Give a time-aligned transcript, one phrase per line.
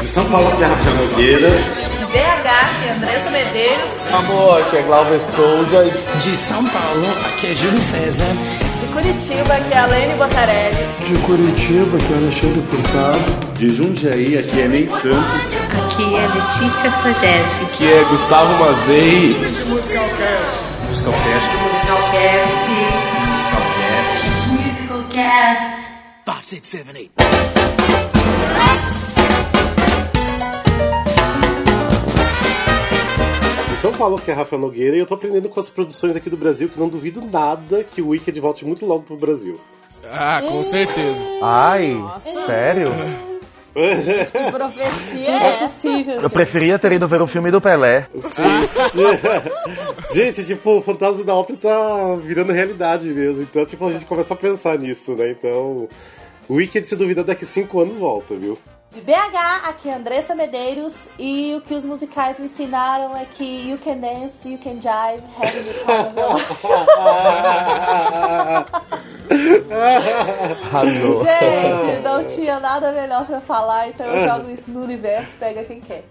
[0.00, 1.50] De São Paulo, que é Rafael Nogueira.
[1.50, 3.90] De BH, que é Andressa Medeiros.
[4.14, 5.84] Amor, aqui é Glauber Souza.
[6.22, 8.24] De São Paulo, aqui é Júlio César.
[8.80, 10.88] De Curitiba, que é Alene Botarelli.
[11.06, 13.52] De Curitiba, que é Alexandre Furtado.
[13.58, 15.54] De Jundiaí, aqui é Ney Santos.
[15.84, 17.64] Aqui é Letícia Sagese.
[17.64, 19.36] Aqui é Gustavo Mazei.
[19.68, 20.60] Musicalcast.
[20.88, 21.46] Musicalcast.
[21.46, 23.19] Musicalcast.
[25.20, 25.90] Musicalcast.
[26.24, 27.12] Five, six, seven, eight.
[33.76, 34.96] São Paulo, que é Rafael Nogueira.
[34.96, 38.02] E eu tô aprendendo com as produções aqui do Brasil, que não duvido nada que
[38.02, 39.58] o Wicked volte muito logo pro Brasil.
[40.04, 41.24] Ah, com certeza.
[41.42, 41.96] Ai,
[42.46, 42.88] sério?
[43.72, 45.88] Que profecia é essa?
[45.88, 48.08] Eu preferia ter ido ver o filme do Pelé.
[48.18, 48.42] Sim.
[50.14, 53.42] gente, tipo, o Fantasma da Ópera tá virando realidade mesmo.
[53.42, 55.30] Então, tipo, a gente começa a pensar nisso, né?
[55.30, 55.88] Então,
[56.48, 58.58] o Wicked, se duvida, daqui cinco anos volta, viu?
[58.92, 60.94] De BH, aqui é Andressa Medeiros.
[61.16, 65.22] E o que os musicais me ensinaram é que you can dance, you can jive,
[65.38, 66.42] having the time of.
[71.24, 75.80] Gente, não tinha nada melhor pra falar, então eu jogo isso no universo, pega quem
[75.80, 76.04] quer.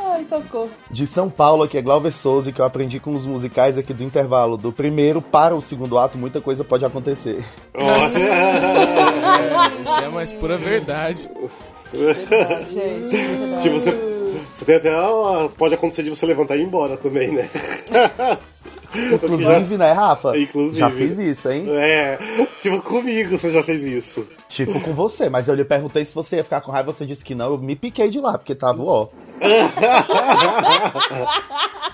[0.00, 0.70] Ai, socorro.
[0.90, 4.02] De São Paulo, aqui é Glauber Souza, que eu aprendi com os musicais aqui do
[4.02, 4.56] intervalo.
[4.56, 7.44] Do primeiro para o segundo ato, muita coisa pode acontecer.
[7.74, 7.82] É,
[9.82, 11.28] isso é a mais pura verdade.
[11.92, 13.62] Verdade, gente, verdade.
[13.62, 13.90] tipo, você,
[14.52, 14.90] você tem até.
[15.56, 17.48] pode acontecer de você levantar e ir embora também, né?
[18.94, 20.38] Inclusive, né, Rafa?
[20.38, 20.78] Inclusive.
[20.78, 21.66] Já fiz isso, hein?
[21.68, 22.18] É,
[22.60, 24.26] tipo, comigo você já fez isso.
[24.48, 27.24] Tipo com você, mas eu lhe perguntei se você ia ficar com raiva, você disse
[27.24, 27.52] que não.
[27.52, 29.08] Eu me piquei de lá, porque tava ó.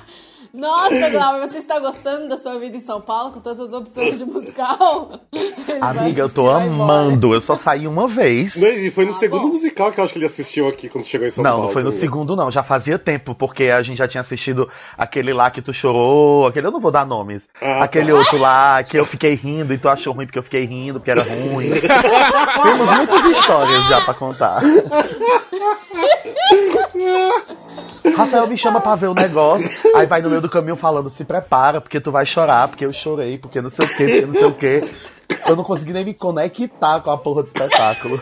[0.57, 4.25] Nossa, Glauber, você está gostando da sua vida em São Paulo com tantas opções de
[4.25, 5.21] musical?
[5.33, 7.35] Ele Amiga, eu tô amando.
[7.35, 8.57] Eu só saí uma vez.
[8.57, 9.49] Mas e foi no Ah, segundo bom.
[9.49, 11.67] musical que eu acho que ele assistiu aqui quando chegou em São Não, Paulo.
[11.67, 11.99] não foi no assim.
[12.01, 12.51] segundo, não.
[12.51, 16.47] Já fazia tempo, porque a gente já tinha assistido aquele lá que tu chorou.
[16.47, 17.49] Aquele eu não vou dar nomes.
[17.61, 20.65] Ah, aquele outro lá que eu fiquei rindo e tu achou ruim porque eu fiquei
[20.65, 21.71] rindo, porque era ruim.
[22.63, 24.63] Temos muitas histórias já pra contar.
[28.15, 31.25] Rafael me chama pra ver o negócio, aí vai no meio do caminho falando: se
[31.25, 34.33] prepara, porque tu vai chorar, porque eu chorei, porque não sei o que, porque não
[34.33, 35.16] sei o que.
[35.49, 38.19] Eu não consegui nem me conectar com a porra do espetáculo.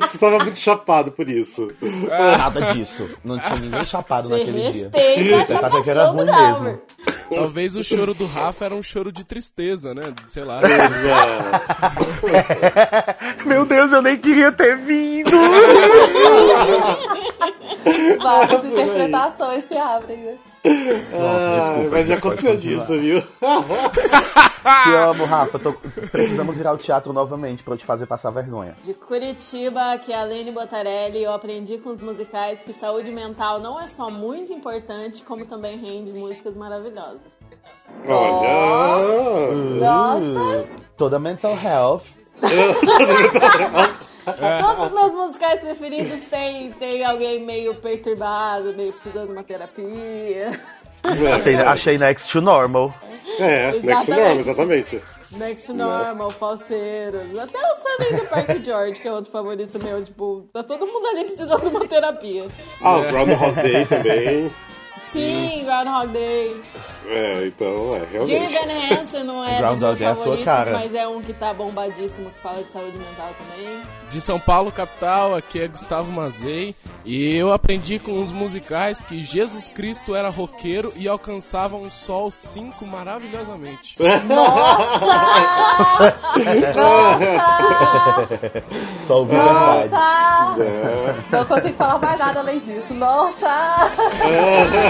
[0.00, 1.70] Você tava muito chapado por isso.
[2.38, 3.08] Nada disso.
[3.22, 4.90] Não tinha ninguém chapado Você naquele dia.
[5.60, 6.80] tava que era ruim mesmo.
[7.32, 10.12] Talvez o choro do Rafa era um choro de tristeza, né?
[10.26, 10.60] Sei lá.
[13.46, 15.30] Meu Deus, eu nem queria ter vindo.
[18.20, 20.38] Várias interpretações se abrem, né?
[20.62, 23.20] Ah, desculpa, mas já aconteceu disso, viu?
[24.82, 25.58] Te amo, Rafa.
[25.58, 28.76] Tô- Precisamos ir ao teatro novamente pra eu te fazer passar vergonha.
[28.82, 33.58] De Curitiba, que é a Lene Botarelli, eu aprendi com os musicais que saúde mental
[33.58, 37.20] não é só muito importante, como também rende músicas maravilhosas.
[38.06, 39.54] Olha!
[39.80, 40.66] Nossa!
[40.96, 42.02] Toda mental health.
[44.24, 50.50] Todos os meus musicais preferidos têm, tem alguém meio perturbado, meio precisando de uma terapia.
[51.02, 52.94] Achei, achei next to normal.
[53.38, 54.20] É, Next Exatamente.
[54.20, 55.02] Norm, exatamente.
[55.32, 60.48] Next Normal, Falseiros, até o Sunday do Parque George, que é outro favorito meu, tipo,
[60.52, 62.48] tá todo mundo ali precisando de uma terapia.
[62.82, 64.50] Ah, o Groundhog Day também.
[65.00, 66.62] Sim, Groundhog Day.
[67.08, 68.54] É, então, é, realmente.
[68.54, 70.72] Van Hansen não é dos Groundhog meus Day é a sua favoritos, cara.
[70.72, 73.82] mas é um que tá bombadíssimo, que fala de saúde mental também.
[74.08, 76.74] De São Paulo, capital, aqui é Gustavo Mazei.
[77.04, 82.30] E eu aprendi com os musicais que Jesus Cristo era roqueiro e alcançava um sol
[82.30, 83.96] 5 maravilhosamente.
[89.06, 89.90] Só ouvi verdade.
[89.90, 91.16] Nossa!
[91.30, 92.92] Não consigo falar mais nada além disso.
[92.94, 93.48] Nossa!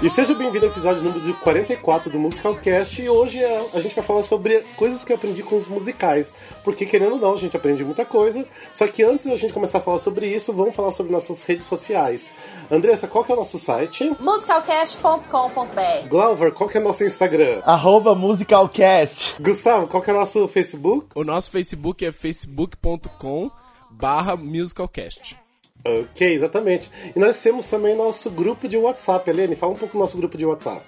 [0.00, 3.02] E seja bem-vindo ao episódio número 44 do Musicalcast.
[3.02, 6.32] E hoje a, a gente vai falar sobre coisas que eu aprendi com os musicais.
[6.62, 8.46] Porque, querendo ou não, a gente aprende muita coisa.
[8.72, 11.66] Só que antes da gente começar a falar sobre isso, vamos falar sobre nossas redes
[11.66, 12.32] sociais.
[12.70, 14.08] Andressa, qual que é o nosso site?
[14.20, 17.60] musicalcast.com.br Glauber, qual que é o nosso Instagram?
[17.64, 19.34] Arroba Musicalcast.
[19.42, 21.06] Gustavo, qual que é o nosso Facebook?
[21.16, 23.50] O nosso Facebook é facebook.com
[23.90, 25.47] barra musicalcast.
[25.84, 26.90] Ok, exatamente.
[27.14, 29.28] E nós temos também nosso grupo de WhatsApp.
[29.30, 30.84] Helene, fala um pouco do nosso grupo de WhatsApp.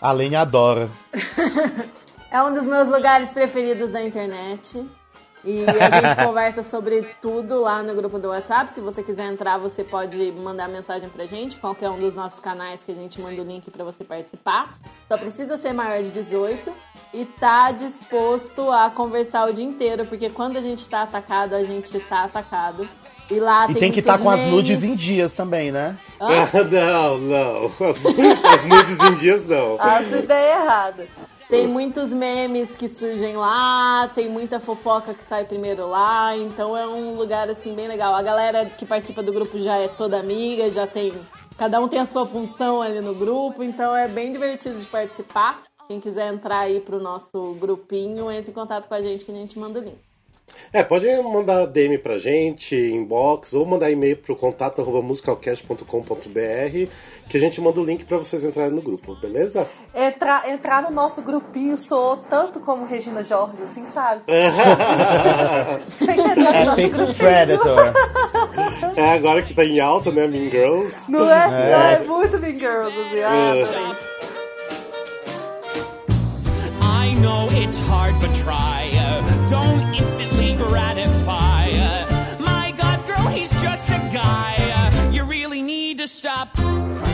[0.00, 0.90] A Lene adora.
[2.30, 4.86] É um dos meus lugares preferidos da internet.
[5.42, 8.70] E a gente conversa sobre tudo lá no grupo do WhatsApp.
[8.70, 12.82] Se você quiser entrar, você pode mandar mensagem pra gente, qualquer um dos nossos canais
[12.84, 14.78] que a gente manda o link pra você participar.
[15.06, 16.70] Só precisa ser maior de 18
[17.14, 21.64] e tá disposto a conversar o dia inteiro, porque quando a gente tá atacado, a
[21.64, 22.86] gente tá atacado.
[23.30, 25.98] E lá E tem, tem que estar estar com as nudes em dias também, né?
[26.18, 27.66] não, não.
[27.88, 29.76] As, as nudes em dias não.
[29.80, 31.08] As ideias erradas.
[31.48, 36.86] Tem muitos memes que surgem lá, tem muita fofoca que sai primeiro lá, então é
[36.86, 38.14] um lugar assim bem legal.
[38.14, 41.12] A galera que participa do grupo já é toda amiga, já tem.
[41.56, 45.60] Cada um tem a sua função ali no grupo, então é bem divertido de participar.
[45.86, 49.34] Quem quiser entrar aí pro nosso grupinho, entre em contato com a gente que a
[49.34, 50.07] gente manda o link.
[50.72, 56.88] É, pode mandar DM pra gente, inbox, ou mandar e-mail pro contato arroba musicalcast.com.br
[57.28, 59.66] que a gente manda o link pra vocês entrarem no grupo, beleza?
[59.94, 64.22] Entrar, entrar no nosso grupinho soou tanto como Regina Jorge, assim, sabe?
[64.28, 64.48] É
[66.68, 67.18] Apex grupinho.
[67.18, 67.92] Predator.
[68.96, 71.10] É agora que tá em alta, né, Mean Girls.
[71.10, 71.48] Não é, É.
[71.50, 73.22] não, é muito Mean Girls, assim.
[73.22, 73.62] Ah, É.
[77.06, 78.87] I know it's hard, but try.
[79.48, 81.70] Don't instantly gratify.
[82.38, 84.56] My God, girl, he's just a guy.
[85.10, 86.50] You really need to stop.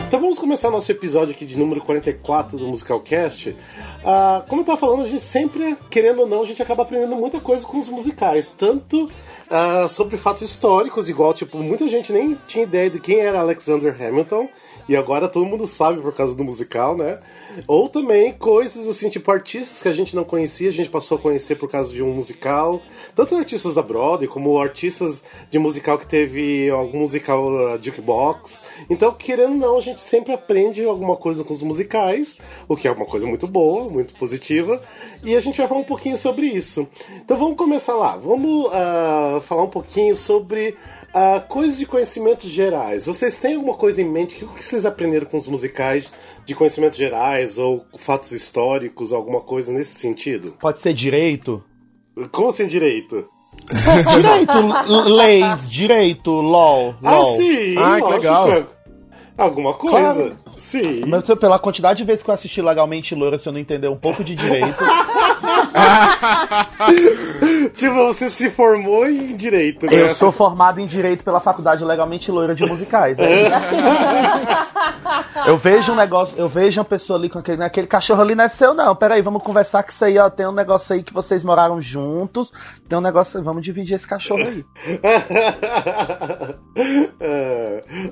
[0.07, 3.55] Então vamos começar nosso episódio aqui de número 44 do Musicalcast.
[4.03, 7.15] Ah, como eu tava falando, a gente sempre, querendo ou não, a gente acaba aprendendo
[7.15, 8.53] muita coisa com os musicais.
[8.55, 9.09] Tanto
[9.49, 13.95] ah, sobre fatos históricos, igual, tipo, muita gente nem tinha ideia de quem era Alexander
[13.99, 14.47] Hamilton.
[14.87, 17.19] E agora todo mundo sabe por causa do musical, né?
[17.67, 21.21] Ou também coisas assim, tipo artistas que a gente não conhecia, a gente passou a
[21.21, 22.81] conhecer por causa de um musical.
[23.15, 28.61] Tanto artistas da Broadway, como artistas de musical que teve algum musical uh, jukebox.
[28.89, 32.37] Então, querendo ou não, a gente sempre aprende alguma coisa com os musicais,
[32.67, 34.81] o que é uma coisa muito boa, muito positiva.
[35.23, 36.87] E a gente vai falar um pouquinho sobre isso.
[37.23, 38.15] Então vamos começar lá.
[38.17, 40.75] Vamos ah, falar um pouquinho sobre
[41.17, 43.05] ah, coisas de conhecimentos gerais.
[43.05, 44.43] Vocês têm alguma coisa em mente?
[44.43, 46.11] O que vocês aprenderam com os musicais
[46.45, 50.57] de conhecimentos gerais ou fatos históricos, alguma coisa nesse sentido?
[50.59, 51.63] Pode ser direito?
[52.33, 53.29] Como assim direito?
[53.71, 56.95] Direito, leis, direito, LOL.
[57.01, 57.37] Ah, LOL.
[57.37, 57.75] sim!
[57.77, 58.65] Ah, que legal.
[59.37, 60.13] Alguma coisa.
[60.13, 60.37] Claro.
[60.57, 61.03] Sim.
[61.07, 63.97] Mas pela quantidade de vezes que eu assisti Legalmente Loura, se eu não entender um
[63.97, 64.75] pouco de direito,
[67.73, 70.03] Tipo, você se formou em direito, né?
[70.03, 73.19] eu sou formado em Direito pela Faculdade Legalmente Loura de Musicais.
[73.19, 73.55] é isso.
[75.47, 78.45] eu vejo um negócio, eu vejo uma pessoa ali com aquele, aquele cachorro ali não
[78.45, 78.95] é seu, não.
[78.95, 80.29] Peraí, vamos conversar com isso aí, ó.
[80.29, 82.53] Tem um negócio aí que vocês moraram juntos.
[82.87, 84.65] Tem um negócio, vamos dividir esse cachorro aí.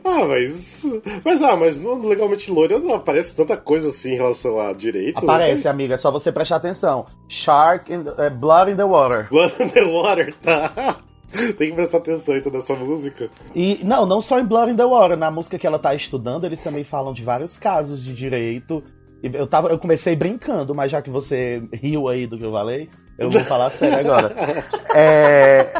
[0.03, 0.83] Ah, mas.
[1.23, 5.17] Mas ah, mas no Legalmente Loira não aparece tanta coisa assim em relação a direito.
[5.17, 7.05] Aparece, amiga, é só você prestar atenção.
[7.27, 9.27] Shark, in the- é, Blood in the Water.
[9.29, 10.97] Blood in the Water, tá?
[11.57, 13.29] Tem que prestar atenção então nessa música.
[13.55, 16.45] E não, não só em Blood in the Water, na música que ela tá estudando,
[16.45, 18.83] eles também falam de vários casos de direito.
[19.23, 22.89] Eu, tava, eu comecei brincando, mas já que você riu aí do que eu falei,
[23.17, 24.35] eu vou falar sério agora.
[24.95, 25.71] É...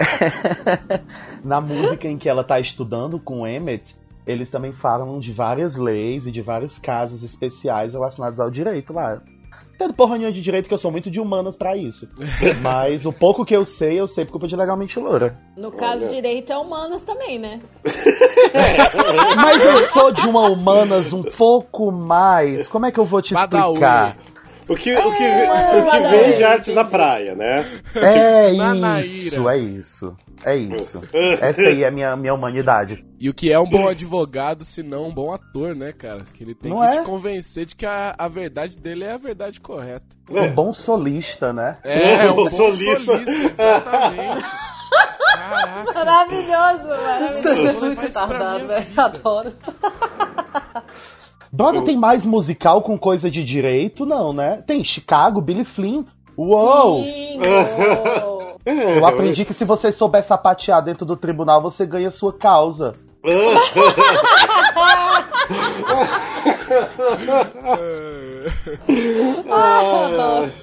[1.46, 3.96] na música em que ela tá estudando com o Emmett,
[4.26, 9.22] eles também falam de várias leis e de vários casos especiais relacionados ao direito lá.
[9.78, 12.08] Tendo porra nenhuma de direito que eu sou muito de humanas pra isso.
[12.62, 15.38] Mas o pouco que eu sei, eu sei por culpa de Legalmente Loura.
[15.58, 16.16] No caso, Olha.
[16.16, 17.60] direito é humanas também, né?
[19.36, 22.68] Mas eu sou de uma humanas um pouco mais.
[22.68, 24.18] Como é que eu vou te explicar?
[24.68, 27.66] O que, o que, o que vem de arte da praia, né?
[27.96, 28.52] É
[29.02, 30.18] isso, é isso.
[30.46, 31.02] É isso.
[31.42, 33.06] Essa aí é a minha, minha humanidade.
[33.20, 36.26] E o que é um bom advogado, se não um bom ator, né, cara?
[36.34, 36.90] Que ele tem Não que é?
[36.92, 40.06] te convencer de que a, a verdade dele é a verdade correta.
[40.30, 41.78] Um bom solista, né?
[41.84, 43.00] É, um bom Solista.
[43.06, 44.46] solista, exatamente.
[45.34, 47.62] Caraca, Maravilhoso, maravilhoso.
[47.62, 48.80] eu vou levar isso pra minha né?
[48.82, 49.04] vida.
[49.04, 49.54] Adoro.
[51.54, 54.08] Brother, tem mais musical com coisa de direito?
[54.08, 54.64] Não, né?
[54.66, 56.04] Tem Chicago, Billy Flynn.
[56.36, 57.04] Uou!
[57.04, 58.58] Sim, uou.
[58.66, 62.96] É, Eu aprendi que se você souber sapatear dentro do tribunal, você ganha sua causa.
[69.50, 70.52] Adoro.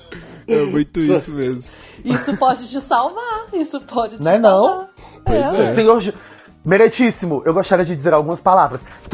[0.49, 1.73] É muito isso mesmo.
[2.05, 3.47] Isso pode te salvar.
[3.53, 4.67] Isso pode te Não é não?
[4.67, 4.89] salvar.
[5.25, 5.75] Pois é.
[5.77, 6.01] Senhor
[6.65, 8.85] Meritíssimo, eu gostaria de dizer algumas palavras.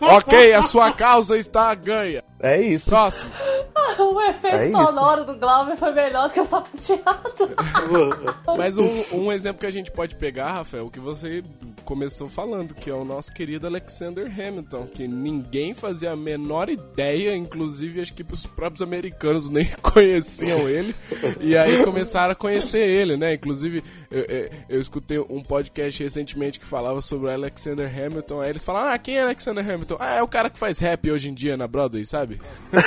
[0.00, 2.22] Ok, a sua causa está ganha.
[2.42, 2.90] É isso.
[2.90, 3.30] Próximo.
[3.98, 4.76] O efeito É isso.
[4.76, 7.50] sonoro do Glauber foi melhor do que o sapateado.
[8.56, 11.42] Mas um, um exemplo que a gente pode pegar, Rafael, que você
[11.84, 17.36] começou falando, que é o nosso querido Alexander Hamilton, que ninguém fazia a menor ideia,
[17.36, 20.94] inclusive acho que os próprios americanos nem conheciam ele,
[21.40, 23.34] e aí começaram a conhecer ele, né?
[23.34, 28.50] Inclusive, eu, eu, eu escutei um podcast recentemente que falava sobre o Alexander Hamilton, aí
[28.50, 29.96] eles falaram, ah, quem é Alexander Hamilton?
[30.00, 32.40] Ah, é o cara que faz rap hoje em dia na Broadway, sabe?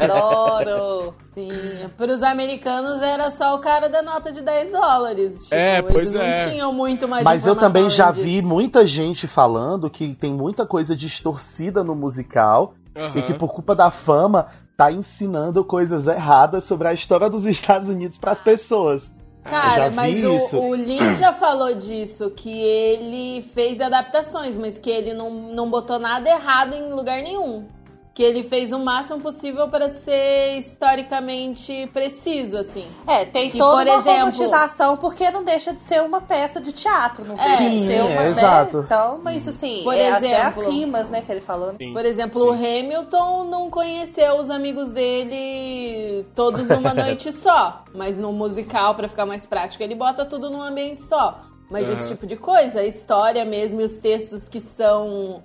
[0.00, 1.14] Adoro!
[1.34, 1.48] Sim,
[1.96, 5.42] pros americanos era só o cara da nota de 10 dólares.
[5.44, 6.50] Tipo, É, pois eles não é.
[6.50, 8.22] tinham muito mais Mas eu também já disso.
[8.22, 13.18] vi muita gente falando que tem muita coisa distorcida no musical Aham.
[13.18, 17.88] e que por culpa da fama tá ensinando coisas erradas sobre a história dos Estados
[17.88, 19.10] Unidos pras pessoas.
[19.44, 25.12] Cara, mas o, o Lin já falou disso, que ele fez adaptações, mas que ele
[25.12, 27.66] não, não botou nada errado em lugar nenhum.
[28.14, 32.84] Que ele fez o máximo possível para ser historicamente preciso, assim.
[33.06, 36.60] É, tem Que, toda por uma exemplo- romantização, porque não deixa de ser uma peça
[36.60, 38.28] de teatro, não É, deixa de sim, ser é, uma, né?
[38.28, 38.78] exato.
[38.84, 41.74] Então, mas assim, Por é até as exemplo- rimas, né, que ele falou.
[41.80, 42.46] Sim, Por exemplo, sim.
[42.48, 47.82] o Hamilton não conheceu os amigos dele todos numa noite só.
[47.94, 51.40] Mas no musical, pra ficar mais prático, ele bota tudo num ambiente só.
[51.70, 52.08] Mas esse Aham.
[52.08, 55.42] tipo de coisa, a história mesmo e os textos que são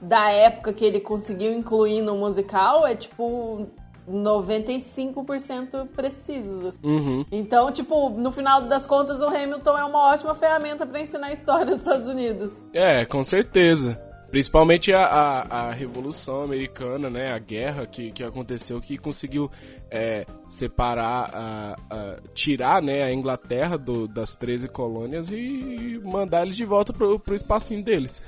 [0.00, 3.66] da época que ele conseguiu incluir no musical é tipo
[4.10, 6.64] 95% precisos.
[6.64, 6.80] assim.
[6.82, 7.24] Uhum.
[7.30, 11.32] Então, tipo, no final das contas, o Hamilton é uma ótima ferramenta pra ensinar a
[11.32, 12.60] história dos Estados Unidos.
[12.72, 14.00] É, com certeza.
[14.30, 17.32] Principalmente a, a, a Revolução Americana, né?
[17.32, 19.50] A guerra que, que aconteceu, que conseguiu
[19.90, 26.56] é, separar, a, a- tirar né, a Inglaterra do- das 13 colônias e mandar eles
[26.56, 28.22] de volta pro, pro espacinho deles.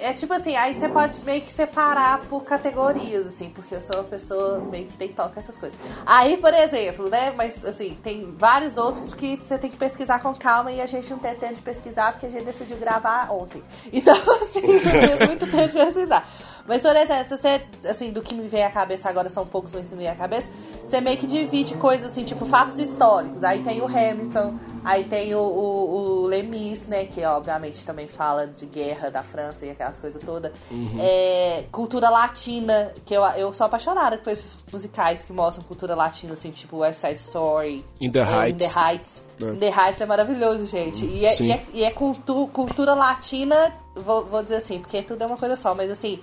[0.00, 3.96] É tipo assim, aí você pode meio que separar por categorias, assim, porque eu sou
[3.96, 5.76] uma pessoa meio que tem toque essas coisas.
[6.06, 10.32] Aí, por exemplo, né, mas assim, tem vários outros que você tem que pesquisar com
[10.34, 13.60] calma e a gente não tem tempo de pesquisar porque a gente decidiu gravar ontem.
[13.92, 14.62] Então, assim,
[15.38, 16.28] muito tempo de pesquisar.
[16.66, 19.72] Mas, por exemplo, se você, assim, do que me vem à cabeça agora são poucos,
[19.74, 20.46] mas que me vem à cabeça,
[20.86, 23.42] você meio que divide coisas assim, tipo fatos históricos.
[23.42, 27.04] Aí tem o Hamilton, aí tem o, o, o Lemis, né?
[27.06, 30.52] Que obviamente também fala de guerra da França e aquelas coisas todas.
[31.00, 36.34] É, cultura latina, que eu, eu sou apaixonada por esses musicais que mostram cultura latina,
[36.34, 37.84] assim, tipo West Side Story.
[38.00, 38.66] In the é, Heights.
[38.66, 39.24] In the Heights.
[39.42, 39.52] É.
[39.56, 41.04] The Heights é maravilhoso, gente.
[41.04, 45.22] E é, e é, e é cultu- cultura latina, vou, vou dizer assim, porque tudo
[45.22, 46.20] é uma coisa só, mas assim,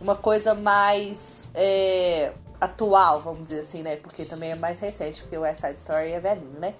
[0.00, 3.96] uma coisa mais é, atual, vamos dizer assim, né?
[3.96, 6.74] Porque também é mais recente, porque o West Side Story é velhinho, né?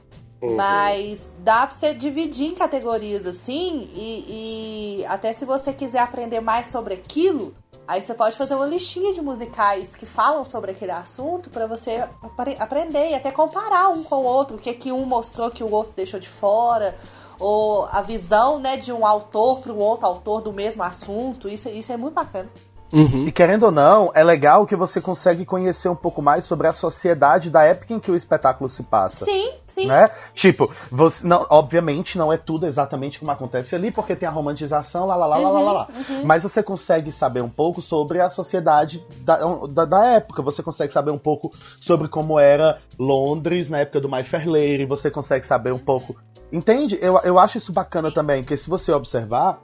[0.56, 6.40] Mas dá pra você dividir em categorias assim, e, e até se você quiser aprender
[6.40, 7.54] mais sobre aquilo,
[7.86, 12.04] aí você pode fazer uma listinha de musicais que falam sobre aquele assunto pra você
[12.22, 15.64] apre- aprender e até comparar um com o outro, o que que um mostrou que
[15.64, 16.96] o outro deixou de fora,
[17.38, 21.48] ou a visão né, de um autor para um outro autor do mesmo assunto.
[21.48, 22.48] Isso, isso é muito bacana.
[22.92, 23.26] Uhum.
[23.26, 26.72] E querendo ou não, é legal que você consegue conhecer um pouco mais sobre a
[26.72, 29.24] sociedade da época em que o espetáculo se passa.
[29.24, 29.86] Sim, sim.
[29.86, 30.04] Né?
[30.34, 35.06] Tipo, você, não, obviamente não é tudo exatamente como acontece ali, porque tem a romantização,
[35.06, 35.88] lá, lá, lá, lá, lá, lá, lá.
[36.24, 40.42] Mas você consegue saber um pouco sobre a sociedade da, da, da época.
[40.42, 44.84] Você consegue saber um pouco sobre como era Londres na época do My Fair Lady.
[44.84, 46.16] Você consegue saber um pouco.
[46.52, 46.98] Entende?
[47.00, 49.58] Eu, eu acho isso bacana também, porque se você observar.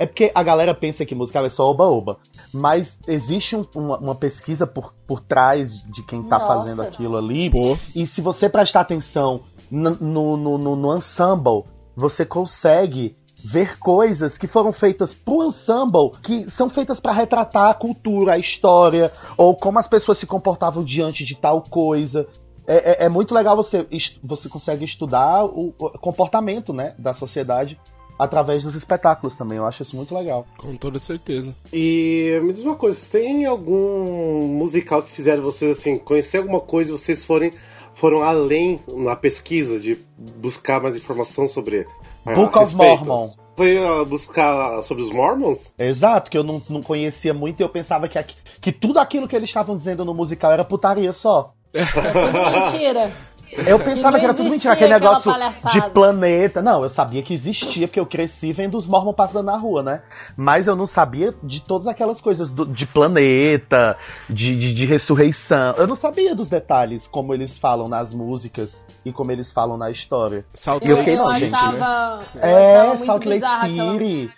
[0.00, 2.16] É porque a galera pensa que musical é só oba-oba.
[2.54, 6.46] Mas existe um- uma, uma pesquisa por, por trás de quem tá Nossa.
[6.54, 7.50] fazendo aquilo ali.
[7.50, 7.76] Pô.
[7.94, 11.64] E se você prestar atenção no, no, no, no- ensemble,
[11.94, 13.14] você consegue
[13.44, 18.38] ver coisas que foram feitas pro ensemble, que são feitas para retratar a cultura, a
[18.38, 22.26] história, ou como as pessoas se comportavam diante de tal coisa.
[22.66, 23.86] É, é- é muito legal você,
[24.24, 27.78] você consegue estudar o, o comportamento né, da sociedade
[28.20, 29.56] através dos espetáculos também.
[29.56, 30.46] Eu acho isso muito legal.
[30.58, 31.54] Com toda certeza.
[31.72, 36.90] E me diz uma coisa, tem algum musical que fizeram vocês assim, conhecer alguma coisa
[36.90, 37.50] e vocês forem,
[37.94, 41.86] foram além na pesquisa de buscar mais informação sobre
[42.26, 43.06] a Book of respeito?
[43.06, 43.30] Mormon.
[43.56, 45.72] Foi uh, buscar sobre os Mormons?
[45.78, 48.22] Exato, que eu não, não conhecia muito e eu pensava que,
[48.60, 51.54] que tudo aquilo que eles estavam dizendo no musical era putaria só.
[51.72, 51.80] É
[52.60, 53.12] mentira.
[53.52, 55.70] Eu pensava que era tudo mentira, aquele negócio palhaçada.
[55.74, 56.62] de planeta.
[56.62, 60.02] Não, eu sabia que existia, porque eu cresci vendo os mormons passando na rua, né?
[60.36, 63.96] Mas eu não sabia de todas aquelas coisas do- de planeta,
[64.28, 65.74] de, de, de ressurreição.
[65.76, 69.90] Eu não sabia dos detalhes, como eles falam nas músicas e como eles falam na
[69.90, 70.44] história.
[70.54, 73.66] Salt Eu Lake fiquei, não, City, gente, achava, eu É, achava muito Salt Lake bizarra
[73.68, 74.30] aquela- City.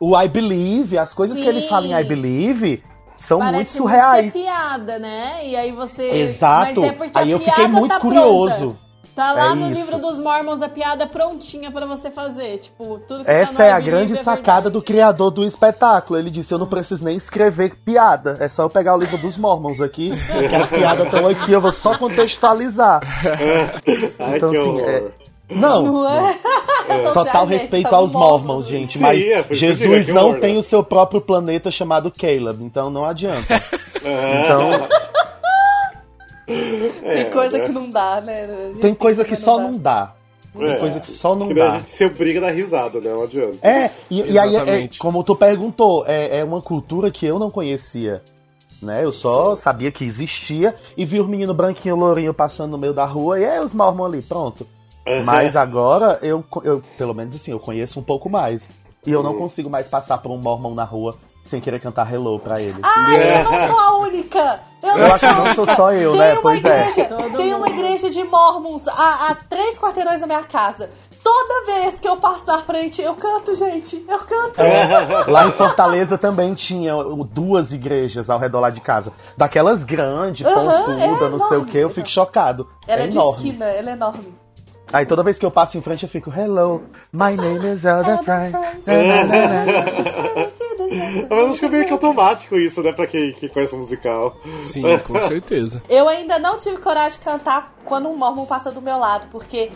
[0.00, 1.68] O I Believe, as coisas que ele Sim.
[1.68, 2.82] fala em I Believe
[3.18, 4.32] são muito Parece surreais.
[4.32, 5.40] que é piada, né?
[5.44, 6.02] E aí você.
[6.10, 6.80] Exato.
[6.80, 8.58] Mas é porque Aí a eu fiquei piada muito tá curioso.
[8.58, 8.88] pronta.
[9.18, 9.80] Tá lá É no isso.
[9.90, 12.58] livro dos Mormons a piada prontinha pra você fazer.
[12.58, 16.16] Tipo, tudo que tá Essa no é a grande é sacada do criador do espetáculo.
[16.20, 18.36] Ele disse: Eu não preciso nem escrever piada.
[18.38, 21.60] É só eu pegar o livro dos Mormons aqui, que as piadas estão aqui, eu
[21.60, 23.00] vou só contextualizar.
[24.20, 25.04] Ai, Então, que assim, é-
[25.50, 26.38] Não, Não é?
[27.14, 30.38] total Gente, respeito são aos Mormons, gente, Sim, mas é que digo, Jesus que não
[30.38, 33.46] tem o seu próprio planeta chamado Caleb, então não adianta.
[33.98, 34.88] Então,
[37.02, 37.66] É, Tem coisa né?
[37.66, 38.72] que não dá, né?
[38.80, 39.62] Tem coisa que só dá.
[39.64, 40.14] não dá.
[40.56, 41.76] Tem É, coisa que só não que daí A dá.
[41.78, 43.10] gente se obriga a dar risada, né?
[43.10, 43.58] Não adianta.
[43.66, 47.50] É, e, e aí, é, como tu perguntou, é, é uma cultura que eu não
[47.50, 48.22] conhecia.
[48.80, 49.04] Né?
[49.04, 53.04] Eu só sabia que existia e vi os meninos branquinho lourinho passando no meio da
[53.04, 54.66] rua e é os mormons ali, pronto.
[55.24, 58.68] Mas agora eu, eu, pelo menos assim, eu conheço um pouco mais.
[59.06, 62.38] E eu não consigo mais passar por um mormon na rua sem querer cantar hello
[62.38, 62.78] pra ele.
[62.82, 64.60] Ai, eu não sou a única!
[64.82, 66.32] Eu, Eu acho que não sou só eu, Tem né?
[66.34, 66.88] uma Pois é.
[66.90, 70.90] igreja, Todo Tem uma igreja de mormons a, a três quarteirões da minha casa.
[71.22, 74.04] Toda vez que eu passo na frente, eu canto, gente.
[74.08, 74.60] Eu canto.
[74.60, 76.94] É, lá em Fortaleza também tinha
[77.32, 79.12] duas igrejas ao redor lá de casa.
[79.36, 81.70] Daquelas grandes, Aham, pontuda, é não sei o enorme.
[81.72, 82.68] que, eu fico chocado.
[82.86, 83.36] Ela é, é de enorme.
[83.36, 84.34] esquina, ela é enorme.
[84.92, 88.18] Aí toda vez que eu passo em frente eu fico, hello, my name is Elder
[88.24, 88.52] Fry.
[91.28, 92.92] Mas acho que é meio que automático isso, né?
[92.92, 94.36] Pra quem, quem conhece o musical.
[94.60, 95.82] Sim, com certeza.
[95.88, 99.70] Eu ainda não tive coragem de cantar quando um mormon passa do meu lado, porque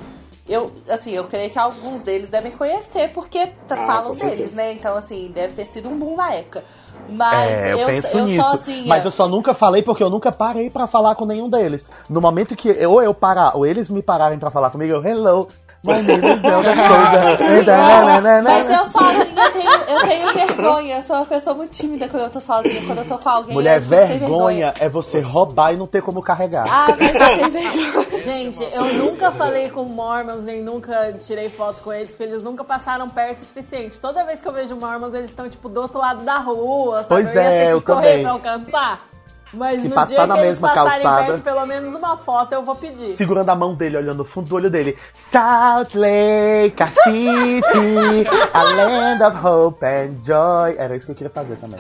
[0.49, 4.73] eu, assim, eu creio que alguns deles devem conhecer, porque Ah, falam deles, né?
[4.73, 6.65] Então, assim, deve ter sido um boom na época.
[7.09, 8.51] Mas É, eu, eu, penso eu nisso.
[8.51, 8.87] sozinha.
[8.87, 11.85] Mas eu só nunca falei porque eu nunca parei pra falar com nenhum deles.
[12.09, 15.05] No momento que eu, ou eu parar, ou eles me pararem pra falar comigo, eu,
[15.05, 15.49] hello,
[15.93, 16.07] Mas
[18.71, 20.97] eu sozinha tenho, eu tenho vergonha.
[20.97, 22.81] Eu sou uma pessoa muito tímida quando eu tô sozinha.
[22.87, 26.23] Quando eu tô com alguém, Mulher, sem vergonha é você roubar e não ter como
[26.23, 26.67] carregar.
[26.71, 27.51] Ah, mas eu tenho
[27.83, 28.23] vergonha.
[28.23, 32.63] Gente, eu nunca falei com Mormons, nem nunca tirei foto com eles, porque eles nunca
[32.63, 33.99] passaram perto o suficiente.
[33.99, 37.09] Toda vez que eu vejo Mormons, eles estão, tipo, do outro lado da rua, sabe?
[37.09, 38.23] Pois eu ia é, ter que eu correr também.
[38.23, 39.12] pra alcançar.
[39.53, 42.75] Mas Se no passar dia na mesma calçada- perto, pelo menos uma foto eu vou
[42.75, 43.15] pedir.
[43.17, 44.97] Segurando a mão dele, olhando no fundo do olho dele.
[45.13, 50.75] Salt Lake, city, a land of hope and joy.
[50.79, 51.79] Era isso que eu queria fazer também.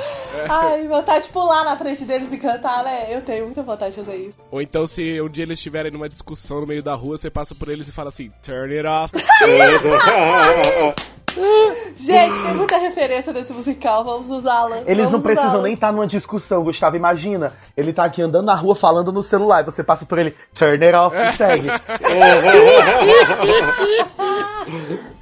[0.48, 3.14] Ai, vontade de pular na frente deles e cantar, né?
[3.14, 4.36] Eu tenho muita vontade de fazer isso.
[4.50, 7.54] Ou então, se um dia eles estiverem numa discussão no meio da rua, você passa
[7.54, 9.12] por eles e fala assim: Turn it off.
[11.96, 14.78] Gente, tem muita referência desse musical, vamos usá-la.
[14.86, 15.62] Eles não Vamos precisam usá-la.
[15.64, 16.96] nem estar numa discussão, Gustavo.
[16.96, 20.34] Imagina, ele tá aqui andando na rua falando no celular e você passa por ele,
[20.54, 21.68] turn it off e segue.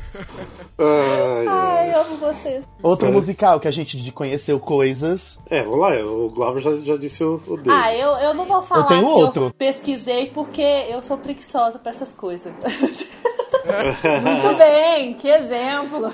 [0.83, 1.49] Ai, ai.
[1.49, 2.64] Ai, amo vocês.
[2.83, 5.38] Outro musical que a gente conheceu coisas.
[5.51, 7.70] É, vamos lá, o Glauber já, já disse o, o dele.
[7.70, 9.42] Ah, eu, eu não vou falar Eu tenho que outro.
[9.44, 12.53] eu pesquisei porque eu sou preguiçosa pra essas coisas.
[14.23, 16.13] Muito bem, que exemplo.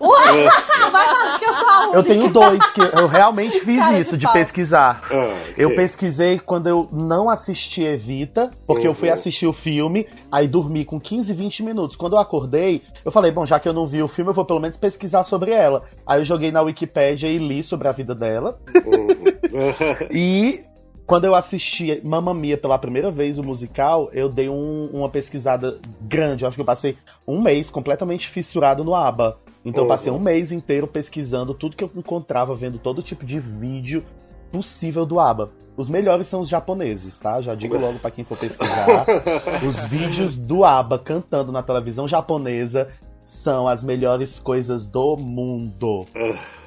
[0.00, 0.48] Ué,
[0.90, 1.96] vai falar que eu sou a única.
[1.98, 4.32] Eu tenho dois que eu realmente fiz Cara de isso, de pau.
[4.32, 5.00] pesquisar.
[5.08, 9.14] Ah, Eu pesquisei quando eu não assisti Evita, porque eu fui Uhum.
[9.14, 11.94] assistir o filme, aí dormi com 15, 20 minutos.
[11.94, 14.44] Quando eu acordei, eu falei, bom, já que eu não vi o filme, eu vou
[14.44, 15.84] pelo menos pesquisar sobre ela.
[16.04, 18.58] Aí eu joguei na Wikipédia e li sobre a vida dela.
[20.10, 20.64] E
[21.12, 25.78] quando eu assisti Mamma Mia pela primeira vez, o musical, eu dei um- uma pesquisada
[26.00, 26.42] grande.
[26.42, 26.96] Eu acho que eu passei
[27.28, 29.36] um mês completamente fissurado no ABBA.
[29.62, 30.16] Então eu passei Uhum.
[30.16, 34.02] um mês inteiro pesquisando tudo que eu encontrava, vendo todo tipo de vídeo
[34.50, 35.50] possível do ABBA.
[35.76, 37.42] Os melhores são os japoneses, tá?
[37.42, 39.04] Já digo logo pra quem for pesquisar.
[39.68, 42.88] os vídeos do ABBA cantando na televisão japonesa
[43.24, 46.06] são as melhores coisas do mundo.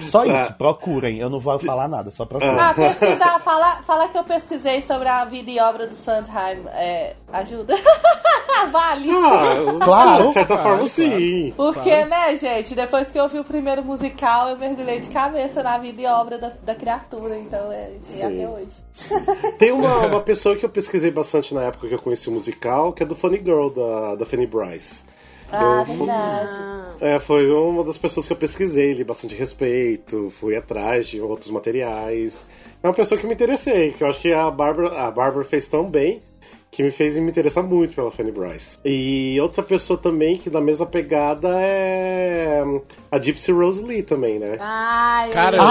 [0.00, 1.18] Só isso, procurem.
[1.18, 2.58] Eu não vou falar nada, só procurem.
[2.58, 6.62] Ah, pesquisar, falar fala que eu pesquisei sobre a vida e obra do Sondheim.
[6.72, 7.74] É, ajuda?
[8.72, 9.10] vale.
[9.10, 10.26] Ah, Claro.
[10.28, 10.88] de certa Claro, forma, claro.
[10.88, 11.52] sim.
[11.54, 15.76] Porque, né, gente, depois que eu vi o primeiro musical, eu mergulhei de cabeça na
[15.76, 18.22] vida e obra da, da criatura, então é e Sim.
[18.24, 19.52] até hoje.
[19.58, 22.92] Tem uma, uma pessoa que eu pesquisei bastante na época que eu conheci o musical,
[22.92, 25.02] que é do Funny Girl, da, da Fanny Bryce.
[25.50, 26.58] Ah, Eu- verdade.
[27.00, 31.50] É, foi uma das pessoas que eu pesquisei, li bastante respeito, fui atrás de outros
[31.50, 32.44] materiais.
[32.82, 35.68] É uma pessoa que me interessei, que eu acho que a Bárbara, a Bárbara fez
[35.68, 36.20] tão bem
[36.70, 38.78] que me fez me interessar muito pela Fanny Bryce.
[38.84, 42.62] E outra pessoa também que da mesma pegada é
[43.10, 44.58] a Gypsy Rose Lee também, né?
[44.60, 45.62] Ai, Cara, eu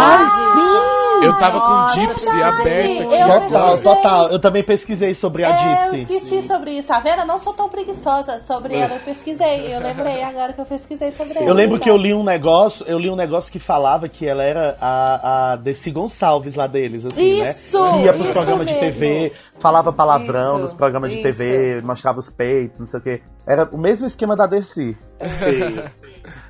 [1.23, 2.61] eu- tava com Gypsy verdade.
[2.61, 3.03] aberto aqui.
[3.21, 3.83] Eu Total, pesquisei.
[3.95, 4.27] total.
[4.29, 5.57] Eu também pesquisei sobre a É, eu
[5.91, 6.01] Gypsy.
[6.01, 7.19] esqueci sobre isso, tá vendo?
[7.21, 9.73] Eu não sou tão preguiçosa sobre ela, eu pesquisei.
[9.75, 11.45] Eu lembrei agora que eu pesquisei sobre ela.
[11.47, 14.43] Eu lembro que eu li um negócio, eu li um negócio que falava que ela
[14.43, 17.91] era a, a Desi Gonçalves lá deles, assim, Isso, né?
[17.91, 18.91] Que ia pros isso programas de mesmo.
[18.91, 21.21] TV, falava palavrão Isso, nos programas de.
[21.21, 23.21] TV, mostrava os peitos, não sei o quê.
[23.45, 24.97] Era o mesmo esquema da Dercy.
[25.21, 25.81] Sim,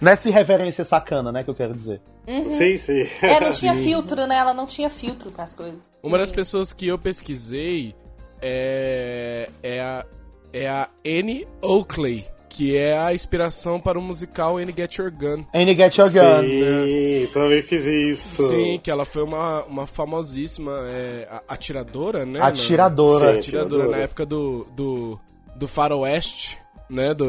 [0.01, 2.01] Nessa irreverência sacana, né, que eu quero dizer.
[2.49, 3.07] sim, sim.
[3.21, 3.83] É, não tinha Sim.
[3.83, 4.35] filtro, né?
[4.35, 5.79] Ela não tinha filtro com as coisas.
[6.03, 7.95] Uma das pessoas que eu pesquisei
[8.41, 10.05] é, é a,
[10.53, 15.43] é a Annie Oakley, que é a inspiração para o musical Annie Get Your Gun.
[15.53, 16.41] Annie Get Your Gun.
[16.41, 18.47] Sim, também fiz isso.
[18.47, 22.39] Sim, que ela foi uma, uma famosíssima é, atiradora, né?
[22.41, 23.33] Atiradora.
[23.33, 23.39] Sim.
[23.39, 23.97] atiradora Atiradora.
[23.97, 25.19] na época do, do,
[25.55, 26.57] do faroeste,
[26.89, 27.13] né?
[27.13, 27.25] Do,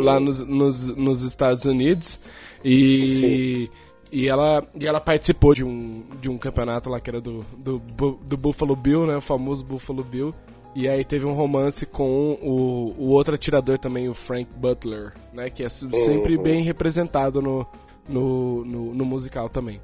[0.00, 2.20] lá nos, nos, nos Estados Unidos.
[2.64, 3.70] E,
[4.12, 7.78] e, ela, e ela participou de um, de um campeonato lá que era do, do,
[8.22, 9.16] do Buffalo Bill, né?
[9.16, 10.34] O famoso Buffalo Bill.
[10.74, 15.50] E aí teve um romance com o, o outro atirador também, o Frank Butler, né?
[15.50, 16.42] Que é sempre Uhum.
[16.42, 17.66] bem representado no,
[18.08, 19.80] no, no, no musical também.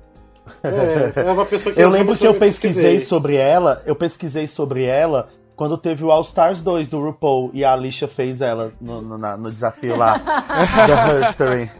[0.63, 4.85] É, é uma pessoa que Eu lembro que eu pesquisei sobre ela, eu pesquisei sobre
[4.85, 9.01] ela quando teve o All Stars 2 do RuPaul e a Alicia fez ela no,
[9.01, 10.19] no, na- no desafio lá
[10.87, 11.71] da History.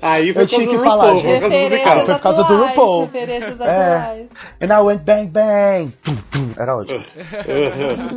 [0.00, 2.04] Aí foi Eu por causa tinha que do falar, RuPaul, foi por causa do musical.
[2.06, 3.04] Foi por causa do atuais, RuPaul.
[3.04, 3.96] Referências É.
[3.96, 4.26] atuais.
[4.60, 5.92] And I went bang bang.
[6.56, 7.04] Era ótimo.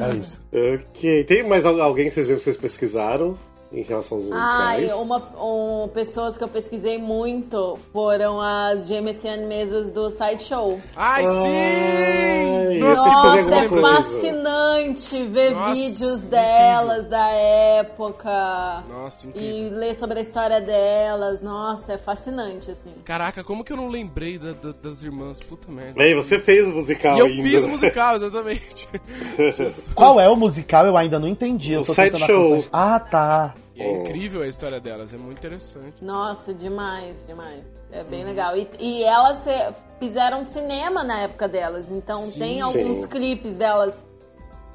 [0.05, 0.41] É isso.
[0.53, 3.38] Ok, tem mais al- alguém que vocês que vocês pesquisaram
[3.75, 4.99] em relação aos Ai, musicais?
[5.01, 10.79] uma, um, pessoas que eu pesquisei muito foram as gêmeas mesas do Sideshow.
[10.95, 11.49] Ai, sim!
[11.49, 13.88] Ai, Nossa, Nossa, é coisa.
[13.88, 16.29] fascinante ver Nossa, vídeos incrível.
[16.29, 18.83] delas da época.
[18.89, 19.77] Nossa, E incrível.
[19.79, 21.41] ler sobre a história delas.
[21.41, 22.91] Nossa, é fascinante, assim.
[23.03, 25.39] Caraca, como que eu não lembrei da- da- das irmãs?
[25.39, 25.93] Puta merda.
[25.93, 27.43] Bem, você fez o musical E eu ainda.
[27.43, 28.88] fiz o musical, exatamente.
[29.95, 30.85] Qual é o musical?
[30.85, 31.73] Eu ainda não entendi.
[31.73, 32.63] Eu O Sideshow.
[32.71, 33.53] Ah, tá.
[33.75, 36.01] E é incrível a história delas, é muito interessante.
[36.01, 37.65] Nossa, demais, demais.
[37.91, 38.55] É bem legal.
[38.55, 42.39] E, e elas se- fizeram cinema na época delas, então Sim.
[42.39, 43.07] tem alguns Sim.
[43.07, 44.05] clipes delas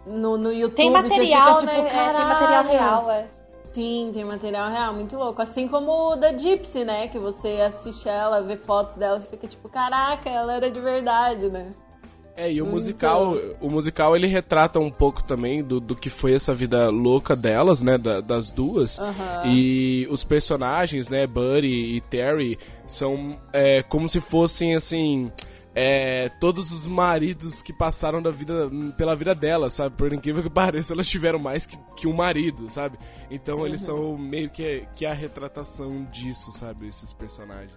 [0.06, 0.74] no, no YouTube.
[0.76, 1.78] Tem material, fica, né?
[1.82, 3.26] tipo, É, tem material real, é.
[3.72, 5.40] Sim, tem material real, muito louco.
[5.40, 7.06] Assim como o da Gypsy, né?
[7.08, 11.48] Que você assiste ela, vê fotos dela e fica tipo, caraca, ela era de verdade,
[11.48, 11.70] né?
[12.36, 16.32] É, e o musical, o musical ele retrata um pouco também do, do que foi
[16.32, 18.98] essa vida louca delas, né, da- das duas.
[19.44, 25.30] E os personagens, né, Buddy e Terry, são é, como se fossem assim.
[25.72, 29.94] é, todos os maridos que passaram da vida, pela vida delas, sabe?
[29.96, 32.98] Por incrível que pareça, elas tiveram mais que, que um marido, sabe?
[33.30, 36.88] Então eles são meio que, que a retratação disso, sabe?
[36.88, 37.70] Esses personagens.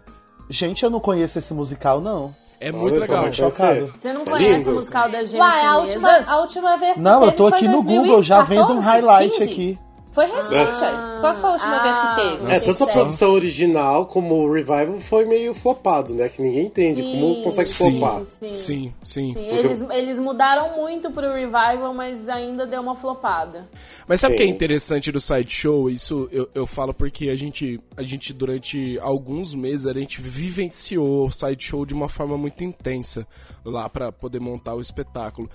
[0.50, 2.34] Gente, eu não conheço esse musical, não.
[2.64, 3.34] É Olha, muito legal.
[3.34, 3.94] Chocado.
[4.00, 7.00] Você não É conhece o musical da Gêmeas Uai, a última, a última vez que
[7.02, 9.44] Não, eu tô aqui no 2014, Google já vendo um highlight 15?
[9.44, 9.80] aqui.
[10.14, 10.54] Foi recente.
[10.54, 12.52] Ah, Qual que foi a última ah, vez que teve?
[12.52, 16.30] É, tanto a produção original como o revival foi meio flopado, né?
[16.30, 17.12] Que ninguém entende Sim.
[17.12, 18.00] como consegue Sim.
[18.00, 18.26] flopar.
[18.28, 18.56] Sim.
[18.56, 19.34] Sim, sim.
[19.34, 23.68] Sim, eles, eles mudaram muito pro revival, mas ainda deu uma flopada.
[24.08, 25.90] Mas sabe o que é interessante do sideshow?
[25.90, 31.26] Isso eu, eu falo porque a gente, a gente, durante alguns meses, a gente vivenciou
[31.26, 33.28] o sideshow de uma forma muito intensa
[33.66, 35.50] lá pra poder montar o espetáculo.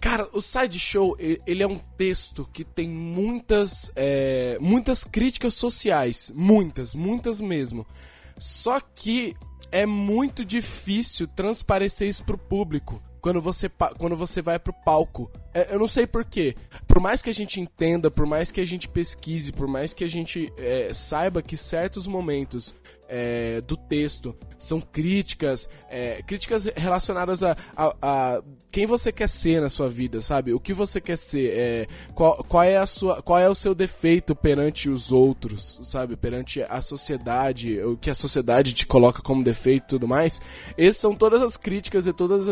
[0.00, 6.30] Cara, o sideshow, ele é um texto que tem muitas, é, muitas críticas sociais.
[6.34, 7.86] Muitas, muitas mesmo.
[8.38, 9.34] Só que
[9.72, 15.30] é muito difícil transparecer isso pro público quando você, quando você vai pro palco.
[15.54, 16.56] É, eu não sei porquê.
[16.86, 20.02] Por mais que a gente entenda, por mais que a gente pesquise, por mais que
[20.04, 22.74] a gente é, saiba que certos momentos
[23.08, 29.60] é, do texto são críticas, é, críticas relacionadas a, a- a quem você quer ser
[29.60, 30.52] na sua vida, sabe?
[30.52, 33.72] O que você quer ser, é, qual, qual é a sua, qual é o seu
[33.74, 36.16] defeito perante os outros, sabe?
[36.16, 40.40] Perante a sociedade, o que a sociedade te coloca como defeito e tudo mais.
[40.76, 42.48] Essas são todas as críticas e todos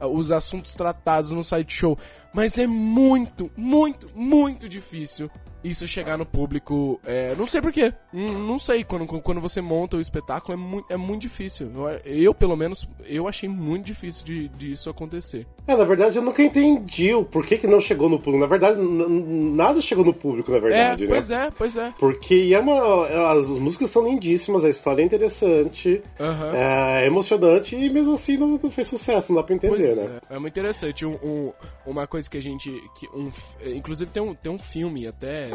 [0.00, 1.96] os assuntos tratados no site show.
[2.32, 5.30] Mas é muito, muito, muito difícil
[5.64, 7.00] isso chegar no público.
[7.04, 7.92] é, não sei porquê.
[8.12, 8.82] Não, não sei.
[8.84, 11.70] Quando, quando você monta o espetáculo é muito, é muito difícil.
[12.04, 15.46] Eu, eu, pelo menos, eu achei muito difícil de, de isso acontecer.
[15.66, 18.40] É, na verdade, eu nunca entendi o porquê que não chegou no público.
[18.40, 21.08] Na verdade, nada chegou no público, na É, verdade, né?
[21.08, 21.94] pois é, pois é.
[21.98, 26.52] Porque é uma, as músicas são lindíssimas, a história é interessante, Aham.
[26.56, 30.18] é emocionante e mesmo assim não, não fez sucesso, não dá pra entender, Pois né?
[30.30, 31.06] é, é muito interessante.
[31.06, 31.52] Um, um-
[31.86, 32.68] uma coisa que a gente.
[32.98, 33.30] Que um,
[33.74, 35.48] inclusive tem um, tem um filme até.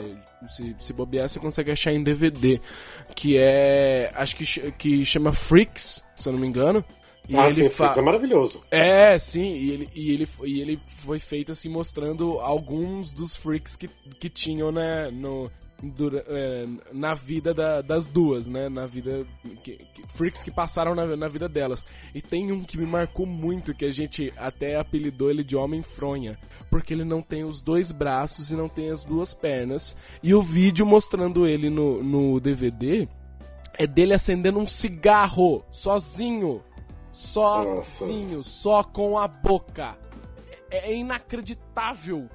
[0.48, 2.60] Se, se bobear, você consegue achar em DVD.
[3.15, 4.12] Que é.
[4.15, 6.84] Acho que, que chama Freaks, se eu não me engano.
[7.30, 8.62] E ah, ele sim, fa- é maravilhoso.
[8.72, 13.76] É, sim, e ele, e, ele, e ele foi feito assim, mostrando alguns dos freaks
[13.76, 15.52] que, que tinham, né, no,
[15.84, 18.70] dura- é, na vida da- das duas, né?
[18.70, 19.26] Na vida.
[19.62, 21.86] que- que- freaks que passaram na, na vida delas.
[22.16, 25.82] E tem um que me marcou muito, que a gente até apelidou ele de Homem
[25.84, 26.38] Fronha.
[26.72, 29.96] Porque ele não tem os dois braços e não tem as duas pernas.
[30.24, 33.08] E o vídeo mostrando ele no, no DVD
[33.78, 36.63] é dele acendendo um cigarro sozinho.
[37.17, 39.97] Sozinho, só com a boca.
[40.69, 42.30] É, é inacreditável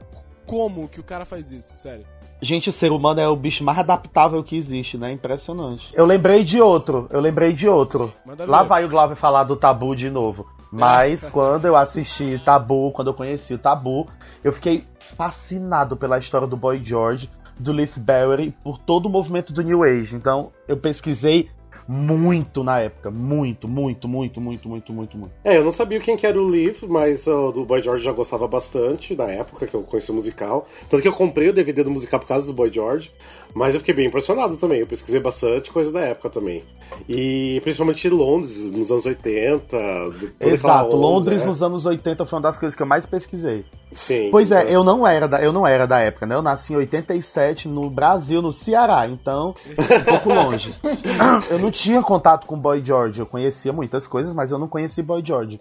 [0.45, 2.05] como que o cara faz isso, sério.
[2.41, 5.13] Gente, o ser humano é o bicho mais adaptável que existe, né?
[5.13, 5.89] Impressionante.
[5.95, 8.13] Eu lembrei de outro, eu lembrei de outro.
[8.49, 10.49] Lá vai o Glauber falar do Tabu de novo.
[10.73, 14.09] Mas quando eu assisti Tabu, quando eu conheci o Tabu,
[14.43, 19.53] eu fiquei fascinado pela história do Boy George, do Leaf Barry, por todo o movimento
[19.53, 20.17] do New Age.
[20.17, 21.49] Então, eu pesquisei
[21.87, 23.11] muito na época.
[23.11, 25.33] Muito, muito, muito, muito, muito, muito, muito.
[25.45, 28.13] É, eu não sabia quem que era o Leaf, mas ó, do Boy George já
[28.13, 30.67] gostava bastante na época que eu conheci o musical.
[30.89, 33.13] Tanto que eu comprei o DVD do musical por causa do Boy George.
[33.55, 34.81] Mas eu fiquei bem impressionado também.
[34.81, 36.65] Eu pesquisei bastante coisa da época também.
[37.09, 39.77] E principalmente Londres, nos anos 80.
[39.77, 41.49] de toda aquela Exato, onda, Londres né?
[41.49, 43.65] nos anos 80 foi uma das coisas que eu mais pesquisei.
[43.93, 44.29] Sim.
[44.31, 46.35] Pois é, então- eu não era da, eu não era da época, né?
[46.35, 50.75] Eu nasci em 87 no Brasil, no Ceará, então um pouco longe.
[51.51, 55.03] Eu não tinha contato com Boy George, eu conhecia muitas coisas, mas eu não conhecia
[55.05, 55.61] Boy George.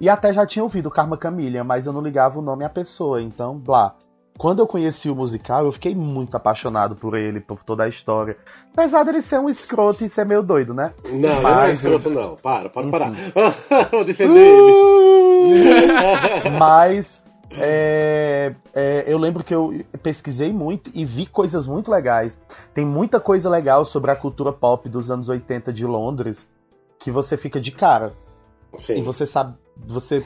[0.00, 3.20] E até já tinha ouvido Karma Camillion, mas eu não ligava o nome à pessoa,
[3.22, 3.94] então, blá.
[4.40, 8.38] Quando eu conheci o musical, eu fiquei muito apaixonado por ele, por toda a história.
[8.72, 10.94] Apesar dele ser um escroto e ser meio doido, né?
[11.04, 12.36] Não, ele não é Mas- escroto, não.
[12.36, 13.12] Para, para, parar.
[13.92, 15.92] Vou defender ele.
[16.58, 22.40] Mas é, é, eu lembro que eu pesquisei muito e vi coisas muito legais.
[22.72, 26.48] Tem muita coisa legal sobre a cultura pop dos anos 80 de Londres
[26.98, 28.14] que você fica de cara.
[28.72, 29.02] E Sim.
[29.02, 30.24] você sabe, você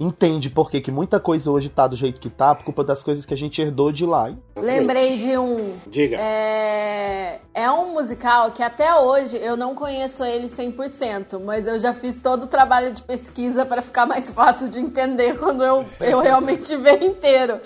[0.00, 3.02] entende por que que muita coisa hoje tá do jeito que tá, por culpa das
[3.02, 4.32] coisas que a gente herdou de lá.
[4.56, 5.76] Lembrei de um.
[5.86, 6.16] Diga.
[6.20, 11.92] É, é um musical que até hoje eu não conheço ele 100%, mas eu já
[11.92, 16.20] fiz todo o trabalho de pesquisa para ficar mais fácil de entender quando eu, eu
[16.20, 17.60] realmente ver inteiro.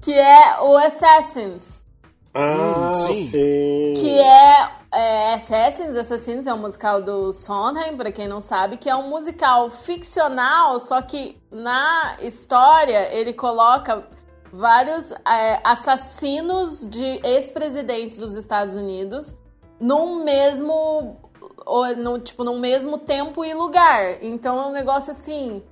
[0.00, 1.82] Que é o Assassins.
[2.36, 3.14] Ah, Hum, sim.
[3.26, 3.94] sim.
[3.96, 8.88] Que é, é Assassins, Assassinos é um musical do Sondheim, pra quem não sabe, que
[8.88, 14.06] é um musical ficcional, só que na história ele coloca
[14.52, 19.34] vários é, assassinos de ex-presidentes dos Estados Unidos
[19.80, 21.16] num mesmo
[21.66, 24.22] ou, no, tipo, num mesmo tempo e lugar.
[24.22, 25.62] Então é um negócio assim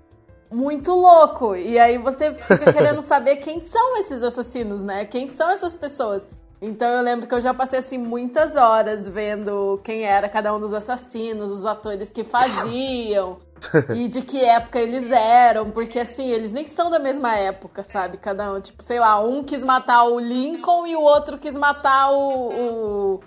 [0.50, 1.54] muito louco.
[1.54, 5.04] E aí você fica querendo saber quem são esses assassinos, né?
[5.04, 6.26] Quem são essas pessoas?
[6.64, 10.60] Então eu lembro que eu já passei assim muitas horas vendo quem era cada um
[10.60, 13.40] dos assassinos, os atores que faziam
[13.92, 18.16] e de que época eles eram, porque assim, eles nem são da mesma época, sabe?
[18.16, 22.12] Cada um, tipo, sei lá, um quis matar o Lincoln e o outro quis matar
[22.12, 23.20] o, o,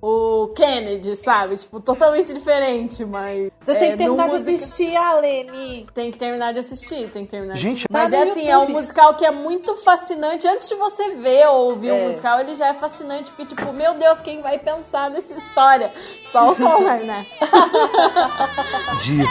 [0.00, 1.56] o Kennedy, sabe?
[1.56, 3.50] Tipo, totalmente diferente, mas.
[3.60, 5.86] Você tem é, que terminar de musica- assistir, Alene.
[5.92, 7.88] tem que terminar de assistir, tem que terminar de Gente, assistir.
[7.92, 8.80] Mas tá é assim, é um YouTube.
[8.80, 10.46] musical que é muito fascinante.
[10.46, 11.92] Antes de você ver ou ouvir É.
[11.92, 15.92] o musical, ele já é fascinante, porque, tipo, meu Deus, quem vai pensar nessa história?
[16.28, 17.26] Só o Sondheim, né?
[19.04, 19.28] Divo.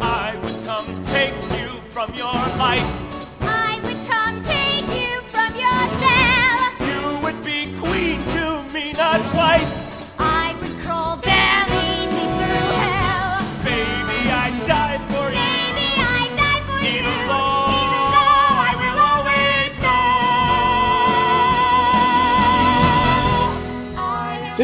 [0.00, 2.86] I would come take you from your life.
[9.12, 9.77] To me, not wife.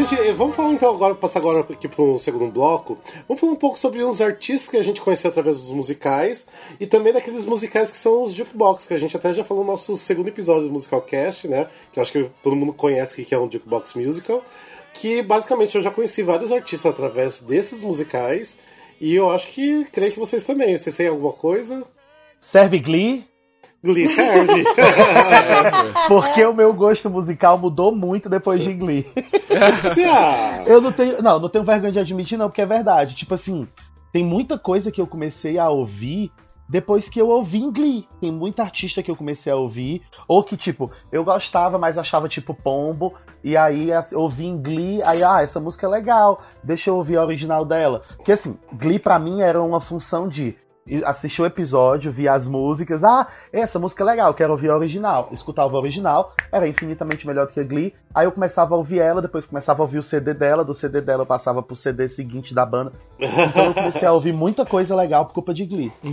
[0.04, 2.98] Gente, eh, vamos falar então agora, passar agora aqui para um segundo bloco.
[3.26, 6.46] Vamos falar um pouco sobre uns artistas que a gente conheceu através dos musicais
[6.78, 9.70] e também daqueles musicais que são os jukebox, que a gente até já falou no
[9.70, 11.68] nosso segundo episódio do Musical Cast, né?
[11.90, 14.44] Que eu acho que todo mundo conhece o que é um jukebox musical.
[14.92, 18.58] Que basicamente eu já conheci vários artistas através desses musicais
[19.00, 20.76] e eu acho que creio que vocês também.
[20.76, 21.82] Vocês têm alguma coisa?
[22.38, 23.24] Serve Glee,
[23.84, 24.64] Glee serve.
[26.08, 29.06] porque o meu gosto musical mudou muito depois de Glee.
[30.10, 31.22] A- Eu não tenho.
[31.22, 33.14] Não, não tenho vergonha de admitir, não, porque é verdade.
[33.14, 33.68] Tipo assim,
[34.12, 36.32] tem muita coisa que eu comecei a ouvir
[36.66, 38.08] depois que eu ouvi em Glee.
[38.20, 40.02] Tem muita artista que eu comecei a ouvir.
[40.26, 43.12] Ou que, tipo, eu gostava, mas achava tipo pombo.
[43.42, 46.96] E aí as- eu ouvi em Glee, aí, ah, essa música é legal, deixa eu
[46.96, 48.00] ouvir a original dela.
[48.16, 50.56] Porque assim, Glee pra mim era uma função de.
[51.04, 53.02] Assistir o episódio, via as músicas.
[53.04, 55.28] Ah, essa música é legal, quero ouvir a original.
[55.32, 57.94] Escutava a original, era infinitamente melhor do que a Glee.
[58.14, 61.00] Aí eu começava a ouvir ela, depois começava a ouvir o CD dela, do CD
[61.00, 62.92] dela eu passava pro CD seguinte da banda.
[63.18, 65.92] Então eu comecei a ouvir muita coisa legal por culpa de Glee.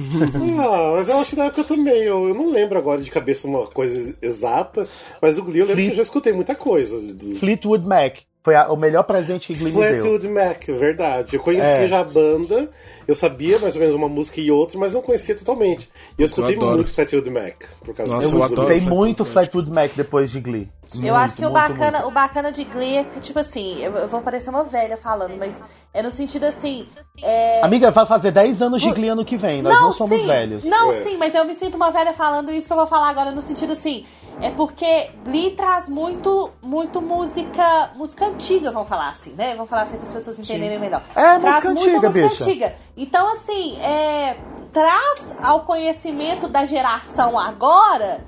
[0.62, 2.04] Ah, mas eu acho que na época também.
[2.04, 4.88] Eu, eu não lembro agora de cabeça uma coisa exata,
[5.22, 6.96] mas o Glee eu lembro Fleet- que eu já escutei muita coisa.
[7.40, 9.89] Fleetwood Mac foi a- o melhor presente que Glee me deu.
[10.01, 11.36] Fleetwood Mac, verdade.
[11.36, 11.88] Eu conhecia É.
[11.88, 12.69] já a banda,
[13.08, 15.89] eu sabia mais ou menos uma música e outra, mas não conhecia totalmente.
[16.17, 16.77] E eu escutei adoro.
[16.77, 17.56] muito Fleetwood Mac.
[17.84, 20.69] Por causa Nossa, Eu eu escutei muito Fleetwood Fleetwood Mac depois de Glee.
[20.93, 22.08] Eu Muito, acho que o muito, bacana, muito.
[22.08, 25.38] o bacana de Glee é que, tipo assim, eu, eu vou parecer uma velha falando,
[25.38, 25.54] mas
[25.93, 26.86] é no sentido assim.
[27.21, 27.63] É...
[27.63, 30.65] Amiga, vai fazer 10 anos de Glee ano que vem, nós não, somos sim, velhos.
[30.65, 31.04] Não, É.
[31.04, 33.41] sim, mas eu me sinto uma velha falando isso que eu vou falar agora no
[33.41, 34.06] sentido assim.
[34.39, 39.54] É porque Glee traz muito, muito música, música antiga, vamos falar assim, né?
[39.56, 41.04] Vamos falar assim para as pessoas entenderem melhor.
[41.15, 42.44] É, traz música muita antiga, música bicha.
[42.44, 42.76] antiga.
[42.98, 44.38] Então, assim, é,
[44.74, 48.22] traz ao conhecimento da geração agora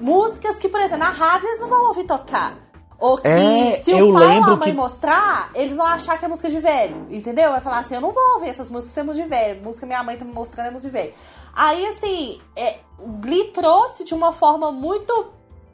[0.00, 2.56] músicas que, por exemplo, na rádio eles não vão ouvir tocar.
[2.98, 6.24] Ou que É, se o pai ou a mãe que- mostrar, eles vão achar que
[6.24, 7.50] é música de velho, entendeu?
[7.50, 9.62] Vai falar assim, eu não vou ouvir essas músicas, isso é música de velho.
[9.62, 11.14] Música minha mãe tá me mostrando é música de velho.
[11.54, 15.26] Aí, assim, é, o Glee trouxe de uma forma muito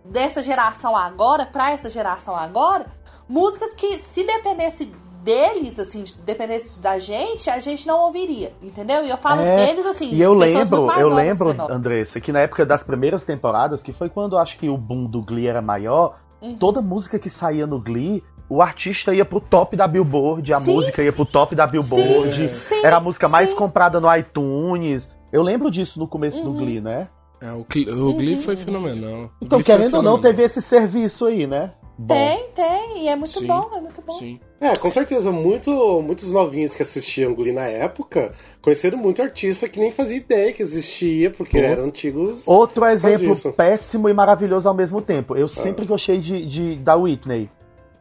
[0.04, 2.86] dessa geração agora, pra essa geração agora,
[3.28, 4.86] músicas que se dependesse
[5.22, 9.04] deles, assim, de- dependesse da gente, a gente não ouviria, entendeu?
[9.04, 11.70] E eu falo É, deles, assim, E eu lembro, eu lembro, que nós.
[11.70, 15.04] Andressa, que na época das primeiras temporadas, que foi quando eu acho que o boom
[15.04, 16.56] do Glee era maior, Uhum.
[16.56, 20.72] toda música que saía no Glee, o artista ia pro top da Billboard, a Sim.
[20.72, 23.56] música ia pro top da Billboard, sim, era a música mais sim.
[23.56, 25.12] comprada no iTunes.
[25.32, 26.52] Eu lembro disso no começo Uhum.
[26.52, 27.08] do Glee, né?
[27.40, 29.30] É, o, Cl- o Glee foi fenomenal.
[29.40, 31.72] Então, Glee querendo ou não, teve esse serviço aí, né?
[32.00, 32.14] Bom.
[32.14, 33.46] Tem, tem, e é muito Sim.
[33.48, 34.14] bom, é muito bom.
[34.14, 34.38] Sim.
[34.60, 39.80] É, com certeza, muito, muitos novinhos que assistiam Glee na época conheceram muito artista que
[39.80, 41.64] nem fazia ideia que existia, porque Pô.
[41.64, 42.46] eram antigos.
[42.46, 45.36] Outro exemplo péssimo e maravilhoso ao mesmo tempo.
[45.36, 47.50] Eu sempre gostei de, de- da Whitney.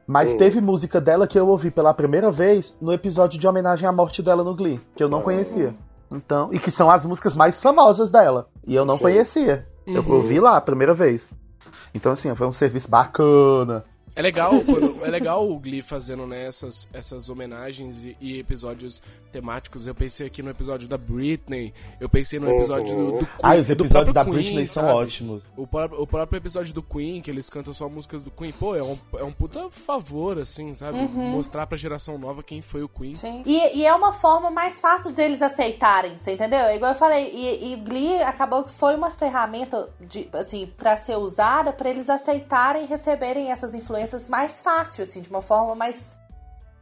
[0.08, 0.38] Mas Hum.
[0.38, 4.22] teve música dela que eu ouvi pela primeira vez no episódio de homenagem à morte
[4.24, 5.76] dela no Glee, que eu não conhecia.
[6.12, 8.48] Então, e que são as músicas mais famosas dela.
[8.66, 9.04] E eu não Sim.
[9.04, 9.68] conhecia.
[9.86, 10.16] Eu Uhum.
[10.16, 11.28] ouvi lá a primeira vez.
[11.94, 13.84] Então, assim, foi um serviço bacana.
[14.18, 19.00] É legal, quando- é legal o Glee fazendo né, essas, essas homenagens e, e episódios
[19.32, 19.86] temáticos.
[19.86, 23.30] Eu pensei aqui no episódio da Britney, eu pensei no episódio do, do Queen.
[23.44, 24.96] Ah, os do episódios da Queen, Britney são sabe?
[24.96, 25.46] ótimos.
[25.56, 25.68] O,
[26.02, 28.98] o próprio episódio do Queen, que eles cantam só músicas do Queen, pô, é um,
[29.20, 30.98] é um puta favor, assim, sabe?
[30.98, 31.30] Uhum.
[31.30, 33.14] Mostrar pra geração nova quem foi o Queen.
[33.14, 33.44] Sim.
[33.46, 36.62] E, e é uma forma mais fácil deles aceitarem, você entendeu?
[36.62, 40.98] É Igual eu falei, e, e Glee acabou que foi uma ferramenta de, assim, para
[40.98, 45.76] ser usada para eles aceitarem e receberem essas influências mais fácil, assim, de uma forma
[45.76, 46.04] mais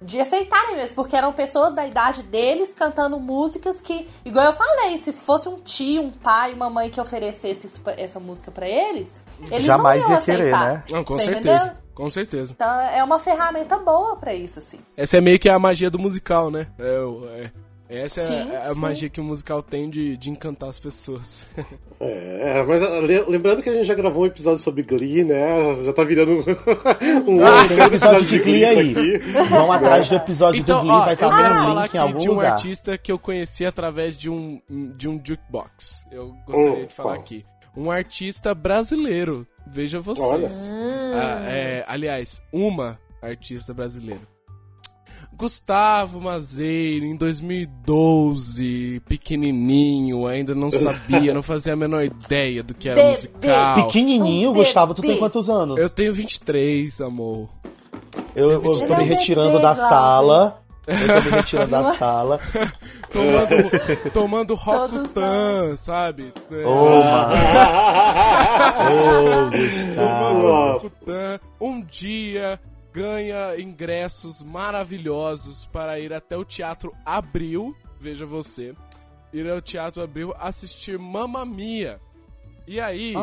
[0.02, 4.98] de aceitarem mesmo, porque eram pessoas da idade deles cantando músicas que, igual eu falei,
[4.98, 9.16] se fosse um tio, um pai, uma mãe que oferecesse isso essa música pra eles,
[9.50, 10.74] eles Jamais não iam ia querer, aceitar.
[10.74, 10.84] né?
[10.92, 11.66] Não, com Você certeza.
[11.66, 11.84] entendeu?
[11.96, 12.54] Com certeza.
[12.54, 14.80] Então é uma ferramenta boa pra isso, assim.
[14.98, 16.68] Essa é meio que a magia do musical, né?
[16.78, 17.52] É, o- é-
[17.90, 18.80] essa é Sim, a, a sim.
[18.80, 21.46] musical que o musical tem de, de encantar as pessoas.
[21.98, 25.74] É, mas ah, le- lembrando que a gente já gravou um episódio sobre Glee, né?
[25.86, 26.44] Já tá virando
[27.26, 29.18] um Ah, tem episódio de Glee aí.
[29.50, 31.86] Vão atrás do episódio Então, do Glee, ó, vai eu estar quero no falar em
[31.86, 32.52] aqui algum de um lugar.
[32.52, 36.06] artista que eu conheci através de um, de um jukebox.
[36.12, 37.20] Eu gostaria Oh, de falar qual?
[37.22, 37.46] aqui.
[37.78, 39.48] Um artista brasileiro.
[39.66, 40.22] Veja você.
[40.22, 40.48] Olha.
[40.50, 44.22] Ah, é, aliás, uma artista brasileira.
[45.38, 52.88] Gustavo Mazeiro, em 2012, pequenininho, ainda não sabia, não fazia a menor ideia do que
[52.90, 53.12] era Bebê.
[53.12, 53.88] musical.
[53.88, 55.20] Pequenininho, Um Gustavo, tu tem bebê.
[55.20, 55.80] quantos anos?
[55.80, 57.50] Eu tenho 23, amor.
[58.36, 60.62] Eu, eu tô Ele é me retirando bebê, da sala.
[60.88, 62.40] Eu tô me retirando da sala.
[63.12, 66.34] Tomando, tomando Rokutan, sabe?
[66.52, 67.36] É, Ô, mano.
[69.96, 70.72] Tomando Gustavo.
[70.74, 71.40] Rokutan.
[71.60, 72.60] Um dia
[72.96, 78.74] ganha ingressos maravilhosos para ir até o Teatro Abril, veja você,
[79.34, 82.00] ir ao Teatro Abril assistir Mamma Mia.
[82.68, 83.14] E aí,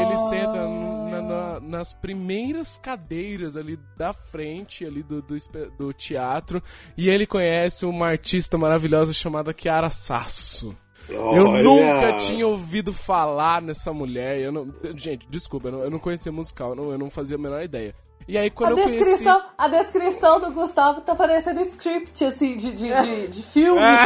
[0.00, 0.66] ele senta
[1.08, 5.36] na- na- nas primeiras cadeiras ali da frente ali do, do,
[5.78, 6.60] do teatro
[6.96, 10.74] e ele conhece uma artista maravilhosa chamada Chiara Sasso.
[11.08, 11.62] Eu Olha.
[11.62, 14.40] nunca tinha ouvido falar nessa mulher.
[14.40, 17.36] Eu não, gente, desculpa, eu não, eu não conhecia musical, eu não, eu não fazia
[17.36, 17.94] a menor ideia.
[18.28, 19.04] E aí, quando a eu conheci.
[19.04, 23.80] descrição, a descrição do Gustavo tá parecendo script, assim, de, de, de, de filme.
[23.80, 23.96] É.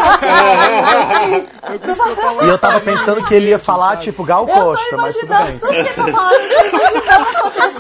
[1.93, 2.15] sabe?
[2.41, 4.05] Eu E eu tava pensando que ele ia falar, sabe?
[4.05, 5.59] tipo, Gal Costa, mas tudo bem.
[5.59, 7.73] tudo que tá falando, eu tô imaginando acontecer.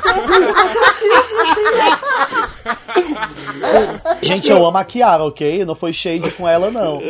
[4.27, 5.65] Gente, eu amo a Kiara, ok?
[5.65, 7.01] Não foi shade com ela, não.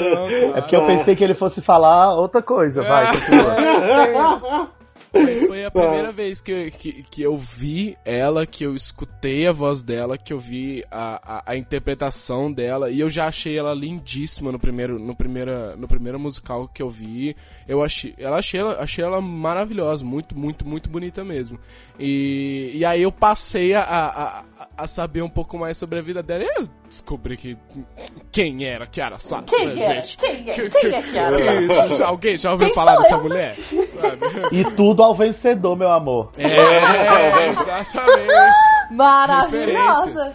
[0.55, 2.83] É porque eu pensei que ele fosse falar outra coisa.
[2.83, 4.68] Vai, continua.
[5.13, 9.53] Mas foi a primeira vez que, que, que eu vi ela, que eu escutei a
[9.53, 13.75] voz dela, que eu vi a, a, a interpretação dela, e eu já achei ela
[13.75, 17.37] lindíssima no primeiro, no, primeira, no primeiro musical que eu vi.
[17.69, 21.59] Eu achei, ela achei, ela, achei ela maravilhosa, muito, muito, muito bonita mesmo.
[21.99, 24.45] E, e aí eu passei a, a,
[24.77, 27.57] a saber um pouco mais sobre a vida dela e eu descobri que
[28.31, 30.01] quem era Kiara Sass, Quem né, é?
[30.01, 30.17] gente?
[30.17, 30.53] Quem é?
[30.55, 32.01] Que- Quem é Kiara que- Sass?
[32.01, 33.23] Alguém já ouviu Quem falar dessa eu?
[33.23, 33.57] mulher?
[33.59, 34.57] Sabe?
[34.57, 36.31] E tudo ao vencedor, meu amor.
[36.39, 38.33] É, exatamente.
[38.91, 40.35] Maravilhosa.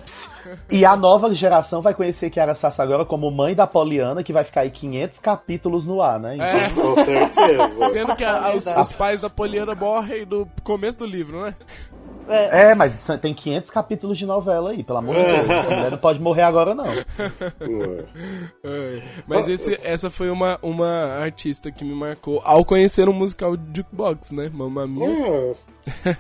[0.72, 4.44] E a nova geração vai conhecer Kiara Sassa agora como mãe da Poliana, que vai
[4.46, 6.36] ficar aí 500 capítulos no ar, né?
[6.36, 6.70] Então, É.
[6.70, 7.90] Com certeza.
[7.90, 11.54] Sendo que a- os, os pais da Poliana morrem no começo do livro, né?
[12.28, 15.50] É, mas tem 500 capítulos de novela aí, pelo amor de Deus.
[15.50, 16.86] A mulher não pode morrer agora, não.
[18.64, 19.02] É.
[19.28, 23.78] Mas esse, essa foi uma, uma artista que me marcou ao conhecer um musical de
[23.82, 24.50] jukebox, né?
[24.54, 25.08] Mamma Mia.
[25.08, 25.56] É.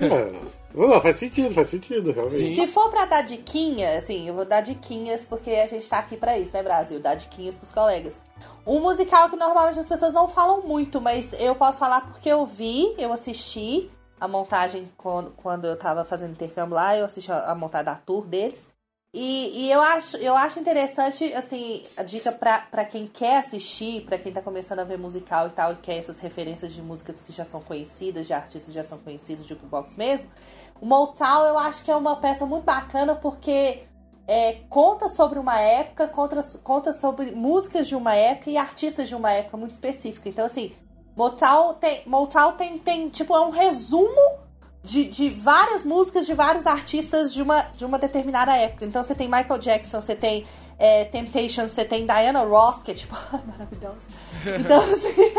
[0.06, 0.34] É.
[0.74, 2.38] Não, faz sentido, faz sentido, realmente.
[2.38, 2.56] Sim.
[2.56, 6.16] Se for pra dar diquinha, assim, eu vou dar diquinhas porque a gente tá aqui
[6.16, 7.00] pra isso, né, Brasil?
[7.00, 8.14] Dar diquinhas pros colegas.
[8.66, 12.46] Um musical que normalmente as pessoas não falam muito, mas eu posso falar porque eu
[12.46, 13.90] vi, eu assisti
[14.20, 17.96] a montagem quando, quando eu tava fazendo intercâmbio lá, eu assisti a, a montagem da
[17.96, 18.68] tour deles.
[19.14, 24.18] E, e eu, acho, eu acho interessante, assim, a dica pra quem quer assistir, pra
[24.18, 27.32] quem tá começando a ver musical e tal, e quer essas referências de músicas que
[27.32, 30.30] já são conhecidas, de artistas que já são conhecidos, de jukebox mesmo.
[30.80, 33.86] O Motown eu acho que é uma peça muito bacana porque
[34.28, 39.16] é, conta sobre uma época, conta, conta sobre músicas de uma época e artistas de
[39.16, 40.28] uma época muito específica.
[40.28, 40.76] Então, assim,
[41.18, 44.38] Motown tem, Motown tem, tem tipo, é um resumo
[44.84, 48.86] de, de várias músicas de vários artistas de uma, de uma determinada época.
[48.86, 50.46] Então, você tem Michael Jackson, você tem
[50.80, 53.16] é, Temptations, você tem Diana Ross, que é tipo,
[53.48, 54.08] maravilhosa.
[54.60, 55.34] Então, assim,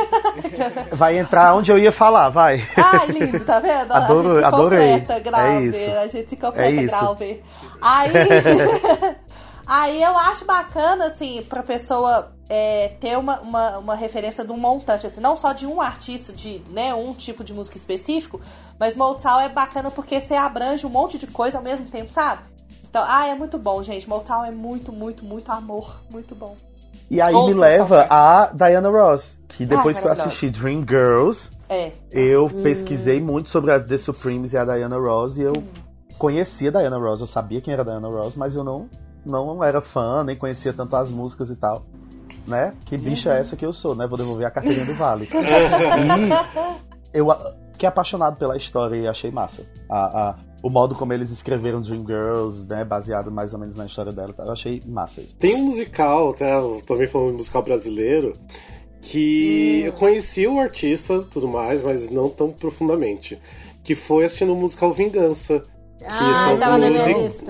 [0.92, 2.68] Vai entrar onde eu ia falar, vai.
[2.76, 3.92] Ai, lindo, tá vendo?
[3.92, 4.98] Adoro- a gente se adorei.
[5.00, 5.52] completa, Grauber.
[5.52, 5.90] É isso.
[5.90, 6.98] A gente se completa, É isso.
[6.98, 7.40] Grauber.
[7.80, 8.10] Aí,
[9.68, 14.56] aí eu acho bacana, assim, pra pessoa é, ter uma, uma, uma referência de um
[14.56, 18.40] montante, assim, não só de um artista, de né, um tipo de música específico,
[18.80, 22.42] mas Motown é bacana porque você abrange um monte de coisa ao mesmo tempo, sabe?
[22.88, 24.08] Então, ah, é muito bom, gente.
[24.08, 26.00] Motown é muito, muito, muito amor.
[26.10, 26.56] Muito bom.
[27.10, 30.80] E aí Ouça me leva a Diana Ross, que depois Ai, que eu assisti Dream
[30.88, 31.92] Girls, É.
[32.10, 32.62] eu Hum.
[32.62, 35.52] pesquisei muito sobre as The Supremes e a Diana Ross e eu
[36.18, 38.88] conhecia a Diana Ross, eu sabia quem era a Diana Ross, mas eu não,
[39.24, 41.84] não era fã, nem conhecia tanto as músicas e tal.
[42.46, 42.72] Né?
[42.86, 44.06] Que bicha é essa que eu sou, né?
[44.06, 45.28] Vou devolver a carteirinha do Vale.
[47.12, 47.26] e eu
[47.72, 49.66] fiquei apaixonado pela história e achei massa.
[49.88, 49.98] A,
[50.30, 52.84] a- o modo como eles escreveram Dream Girls, né?
[52.84, 54.34] Baseado mais ou menos na história dela.
[54.38, 55.36] Eu achei massa isso.
[55.36, 58.32] Tem um musical, até eu também falando de musical brasileiro,
[59.00, 63.38] que eu conheci o artista tudo mais, mas não tão profundamente.
[63.84, 65.60] Que foi assistindo o musical Vingança.
[65.98, 67.40] Que Ah, são tava as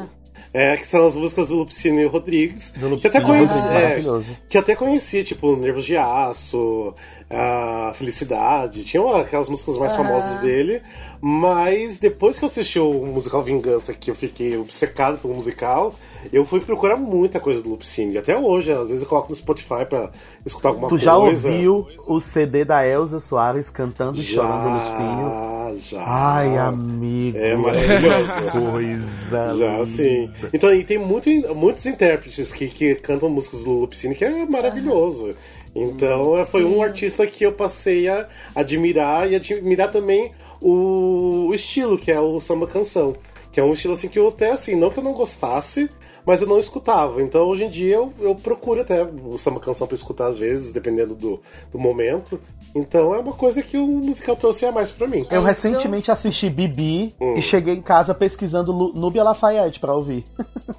[0.52, 2.70] É, que são as músicas do Lupicínio Rodrigues.
[2.72, 4.36] Do que até Lupicínio conheci, Rodrigues, é, maravilhoso.
[4.48, 6.94] que até conheci, tipo, Nervos de Aço,
[7.30, 10.04] a Felicidade, tinham aquelas músicas mais Aham.
[10.04, 10.80] famosas dele,
[11.20, 15.94] mas depois que eu assisti o musical Vingança, que eu fiquei obcecado pelo musical,
[16.32, 19.84] eu fui procurar muita coisa do Lupicínio, até hoje, às vezes eu coloco no Spotify
[19.88, 20.10] pra
[20.44, 21.04] escutar alguma Tu coisa.
[21.04, 25.48] já ouviu o CD da Elza Soares cantando e Já, chorando Lupicínio?
[25.90, 26.02] já.
[26.06, 27.36] Ai, amigo.
[27.38, 28.50] É maravilhoso.
[28.52, 30.30] Coisa Já, sim.
[30.52, 35.34] Então, e tem muito, muitos intérpretes que, que cantam músicas do Lupicínio que é maravilhoso.
[35.74, 42.10] Então, foi um artista que eu passei a admirar e admirar também o, estilo, que
[42.10, 43.14] é o samba canção.
[43.52, 45.88] Que é um estilo assim que eu até assim, não que eu não gostasse,
[46.26, 47.22] mas eu não escutava.
[47.22, 50.70] Então hoje em dia eu, eu procuro até o samba canção pra escutar às vezes,
[50.72, 51.40] dependendo do,
[51.72, 52.38] do momento.
[52.74, 55.26] Então é uma coisa que o musical trouxe a mais pra mim.
[55.30, 57.34] Eu recentemente assisti Bibi Hum.
[57.36, 60.26] e cheguei em casa pesquisando Lu- Nubia Lafayette pra ouvir.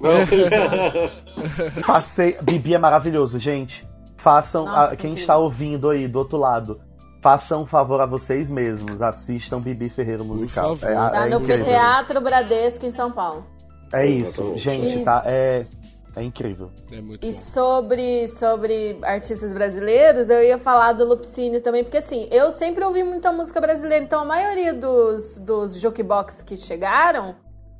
[1.86, 2.36] Passei.
[2.42, 3.86] Bibi é maravilhoso, gente.
[4.16, 4.66] Façam.
[4.66, 6.80] Nossa, a- quem está ouvindo aí do outro lado,
[7.20, 9.00] façam um favor a vocês mesmos.
[9.02, 10.72] Assistam Bibi Ferreira musical.
[10.82, 11.64] É, Tá é no incrível.
[11.64, 13.44] Teatro Bradesco em São Paulo.
[13.92, 15.22] É isso, gente, E- tá?
[15.26, 15.66] É,
[16.16, 16.70] é incrível.
[16.92, 17.38] É muito E bom.
[17.38, 23.02] sobre, sobre artistas brasileiros, eu ia falar do Lupicínio também, porque assim, eu sempre ouvi
[23.02, 27.34] muita música brasileira, então a maioria dos, dos jukebox que chegaram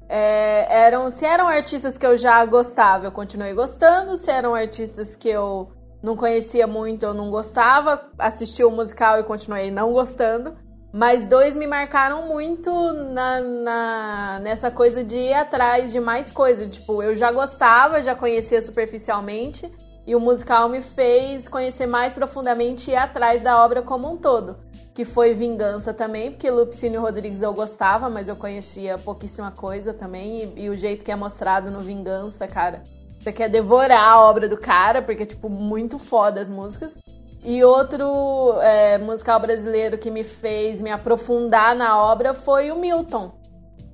[0.09, 5.15] é, eram, se eram artistas que eu já gostava, eu continuei gostando, se eram artistas
[5.15, 5.71] que eu
[6.03, 10.55] não conhecia muito, eu não gostava, assisti o musical e continuei não gostando.
[10.93, 16.69] Mas dois me marcaram muito na, na- nessa coisa de ir atrás de mais coisas.
[16.69, 19.71] Tipo, eu já gostava, já conhecia superficialmente.
[20.07, 24.17] E o musical me fez conhecer mais profundamente e ir atrás da obra como um
[24.17, 24.57] todo.
[24.93, 30.53] Que foi Vingança também, porque Lupicínio Rodrigues eu gostava, mas eu conhecia pouquíssima coisa também.
[30.57, 32.83] E, e o jeito que é mostrado no Vingança, cara.
[33.21, 36.99] Você quer devorar a obra do cara, porque é, tipo, muito foda as músicas.
[37.45, 43.33] E outro é, musical brasileiro que me fez me aprofundar na obra foi o Milton.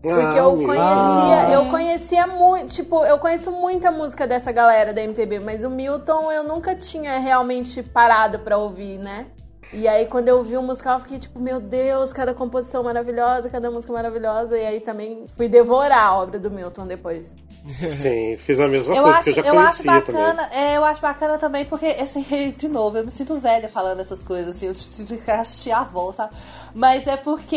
[0.00, 0.66] Porque Ah, eu Milton.
[0.74, 5.70] conhecia, eu conhecia muito, tipo, eu conheço muita música dessa galera da MPB, mas o
[5.70, 9.26] Milton eu nunca tinha realmente parado pra ouvir, né?
[9.72, 13.48] E aí quando eu vi o musical eu fiquei tipo, meu Deus, cada composição maravilhosa,
[13.50, 17.34] cada música maravilhosa, e aí também fui devorar a obra do Milton depois.
[17.90, 20.84] Sim, fiz a mesma Eu coisa, acho, porque eu já eu acho bacana, é, eu
[20.84, 22.24] acho bacana também porque, assim,
[22.56, 25.80] de novo, eu me sinto velha falando essas coisas, assim, eu preciso de assistir a
[25.80, 26.34] avó, sabe?
[26.72, 27.56] Mas é porque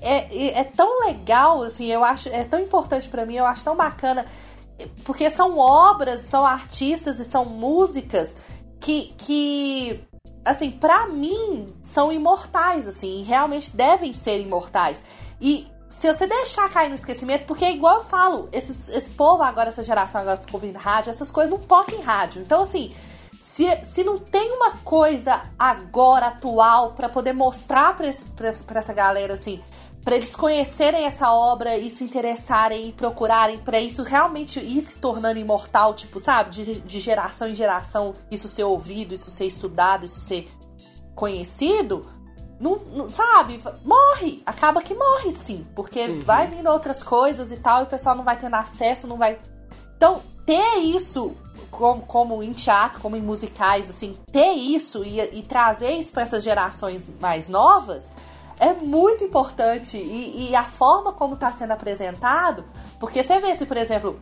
[0.00, 3.76] é, é tão legal, assim, eu acho, é tão importante pra mim, eu acho tão
[3.76, 4.24] bacana,
[5.04, 8.34] porque são obras, são artistas e são músicas
[8.80, 10.00] que, que
[10.44, 14.96] assim, pra mim, são imortais, assim, realmente devem ser imortais.
[15.40, 19.42] E se você deixar cair no esquecimento, porque é igual eu falo, esses, esse povo
[19.42, 22.40] agora, essa geração agora ficou ouvindo rádio, essas coisas não tocam em rádio.
[22.40, 22.94] Então, assim,
[23.40, 28.78] se, se não tem uma coisa agora, atual, pra poder mostrar pra, esse, pra, pra
[28.78, 29.62] essa galera, assim,
[30.04, 34.98] pra eles conhecerem essa obra e se interessarem e procurarem pra isso realmente ir se
[34.98, 36.50] tornando imortal, tipo, sabe?
[36.50, 40.48] De, de geração em geração, isso ser ouvido, isso ser estudado, isso ser
[41.14, 42.06] conhecido,
[42.58, 43.62] não, não- sabe?
[43.84, 44.42] Morre.
[44.46, 45.66] Acaba que morre, sim.
[45.74, 49.16] Porque vai vindo outras coisas e tal, e o pessoal não vai tendo acesso, não
[49.16, 49.38] vai.
[49.96, 51.32] Então, ter isso
[51.70, 56.22] como, como em teatro, como em musicais, assim, ter isso e, e trazer isso para
[56.22, 58.08] essas gerações mais novas
[58.60, 59.96] é muito importante.
[59.96, 62.64] E, e a forma como está sendo apresentado,
[62.98, 64.20] porque você vê se, por exemplo,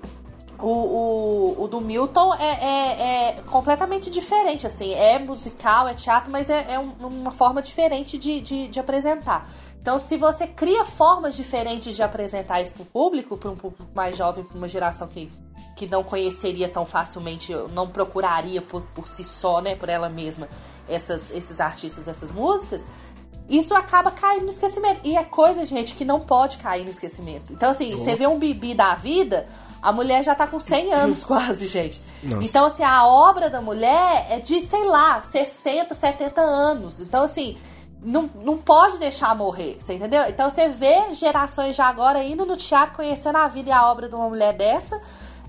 [0.61, 4.93] o, o, o do Milton é, é, é completamente diferente, assim.
[4.95, 9.49] É musical, é teatro, mas é, é um- uma forma diferente de, de, de apresentar.
[9.81, 14.17] Então, se você cria formas diferentes de apresentar isso pro público, para um público mais
[14.17, 15.31] jovem, para uma geração que,
[15.77, 20.49] que não conheceria tão facilmente, não procuraria por, por si só, né, por ela mesma,
[20.89, 22.85] essas, esses artistas, essas músicas,
[23.49, 25.01] isso acaba caindo no esquecimento.
[25.05, 27.53] E é coisa, gente, que não pode cair no esquecimento.
[27.53, 29.47] Então, assim, você vê um bibi da vida,
[29.81, 32.03] a mulher já tá com 100 anos quase, gente.
[32.25, 32.45] Nossa.
[32.45, 37.01] Então, assim, a obra da mulher é de, sei lá, 60, 70 anos.
[37.01, 37.57] Então, assim,
[38.03, 40.23] não, não pode deixar morrer, você entendeu?
[40.29, 44.09] Então, você vê gerações já agora indo no teatro, conhecendo a vida e a obra
[44.09, 45.01] de uma mulher dessa.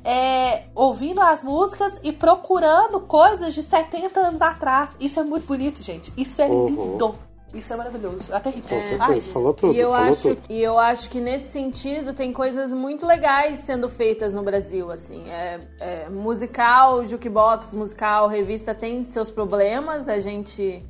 [0.02, 4.92] é, ouvindo as músicas e procurando coisas de 70 anos atrás.
[4.98, 6.14] Isso é muito bonito, gente.
[6.16, 6.68] Isso é Uhum.
[6.68, 7.16] lindo.
[7.54, 8.30] Isso é maravilhoso.
[8.30, 8.62] Eu até ri.
[8.62, 10.42] Com certeza, Ai, falou tudo, E eu, falou acho, tudo.
[10.50, 15.28] e eu acho que nesse sentido tem coisas muito legais sendo feitas no Brasil, assim.
[15.30, 20.86] É, é, musical, jukebox, musical, revista tem seus problemas, a gente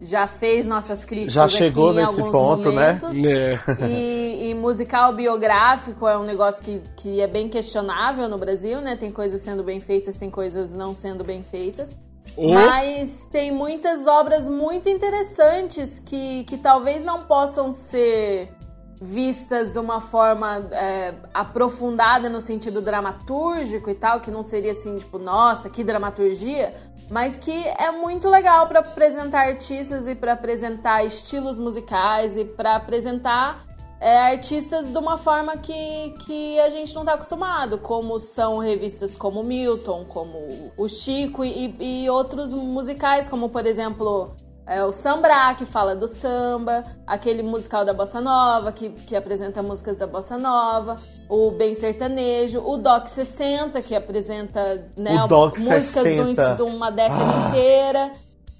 [0.00, 3.00] já fez nossas críticas Já chegou aqui em nesse alguns ponto, né?
[3.00, 3.24] momentos.
[3.24, 3.88] É.
[3.88, 8.96] E, e musical biográfico é um negócio que, que é bem questionável no Brasil, né?
[8.96, 11.94] Tem coisas sendo bem feitas, tem coisas não sendo bem feitas.
[12.36, 18.52] Ou- Mas tem muitas obras muito interessantes que, que talvez não possam ser
[19.00, 24.96] vistas de uma forma é, aprofundada no sentido dramatúrgico e tal, que não seria assim,
[24.96, 26.72] tipo, nossa, que dramaturgia,
[27.10, 32.76] mas que é muito legal para apresentar artistas e para apresentar estilos musicais e para
[32.76, 33.64] apresentar
[34.04, 39.16] é, artistas de uma forma que, que a gente não tá acostumado, como são revistas
[39.16, 44.36] como Milton, como o Chico e, e outros musicais, como por exemplo
[44.66, 49.62] é, o Sambra, que fala do samba, aquele musical da Bossa Nova, que, que apresenta
[49.62, 50.96] músicas da Bossa Nova,
[51.26, 55.16] o Bem Sertanejo, o Doc 60, que apresenta né,
[55.56, 56.54] músicas de 60.
[56.56, 57.48] de uma década Ah.
[57.48, 58.12] inteira.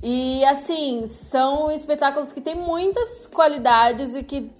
[0.02, 4.50] E assim, são espetáculos que têm muitas qualidades e que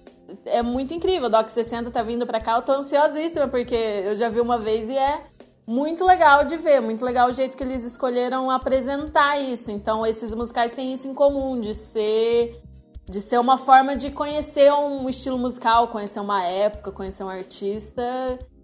[0.45, 1.27] é muito incrível.
[1.27, 4.57] O Doc 60 tá vindo pra cá, eu tô ansiosíssima, porque eu já vi uma
[4.57, 5.21] vez e é
[5.67, 9.71] muito legal de ver, muito legal o jeito que eles escolheram apresentar isso.
[9.71, 12.61] Então, esses musicais têm isso em comum, de ser
[13.07, 18.03] de ser uma forma de conhecer um estilo musical, conhecer uma época, conhecer um artista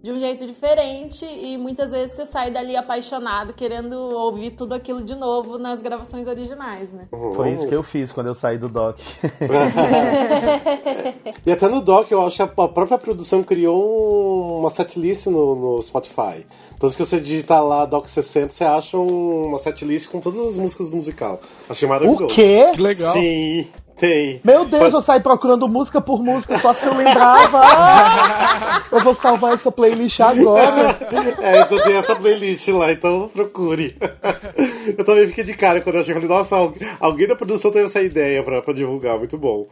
[0.02, 5.00] de um jeito diferente e muitas vezes você sai dali apaixonado, querendo ouvir tudo aquilo
[5.02, 7.06] de novo nas gravações originais, né?
[7.34, 8.98] Foi isso que eu fiz quando eu saí do doc.
[11.46, 15.54] E até no Doc, eu acho que a própria produção criou um- uma setlist no,
[15.54, 16.46] no Spotify.
[16.76, 20.56] Então, se você digitar lá Doc 60, você acha um- uma setlist com todas as
[20.56, 21.40] músicas do musical.
[21.68, 22.24] Achei maravilhoso.
[22.24, 22.70] O quê?
[22.74, 23.12] Que legal.
[23.12, 23.66] Sim.
[23.98, 24.40] Tem.
[24.42, 27.60] Meu Deus, eu saí procurando música por música, só as que eu lembrava.
[27.62, 30.98] Ah, eu vou salvar essa playlist agora.
[31.42, 33.96] É, então tem essa playlist lá, então procure.
[34.96, 36.12] Eu também fiquei de cara quando eu achei.
[36.14, 39.66] Falei, nossa, al- alguém da produção teve essa ideia pra, pra divulgar, muito bom.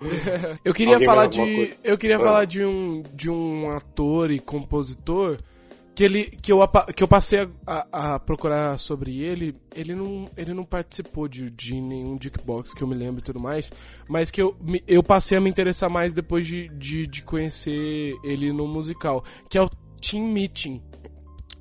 [0.64, 1.74] Eu queria Alguém falar de.
[1.82, 2.20] Eu queria Ah.
[2.20, 5.36] falar de um, de um ator e compositor
[6.01, 6.61] que ele que eu,
[6.96, 9.55] que eu passei a, a- a procurar sobre ele.
[9.74, 13.38] Ele não, ele não participou de, de nenhum Jukebox que eu me lembro e tudo
[13.38, 13.70] mais,
[14.09, 14.57] mas que eu,
[14.88, 19.59] eu passei a me interessar mais depois de, de, de conhecer ele no musical, que
[19.59, 19.68] é o
[20.01, 20.82] Team Meeting.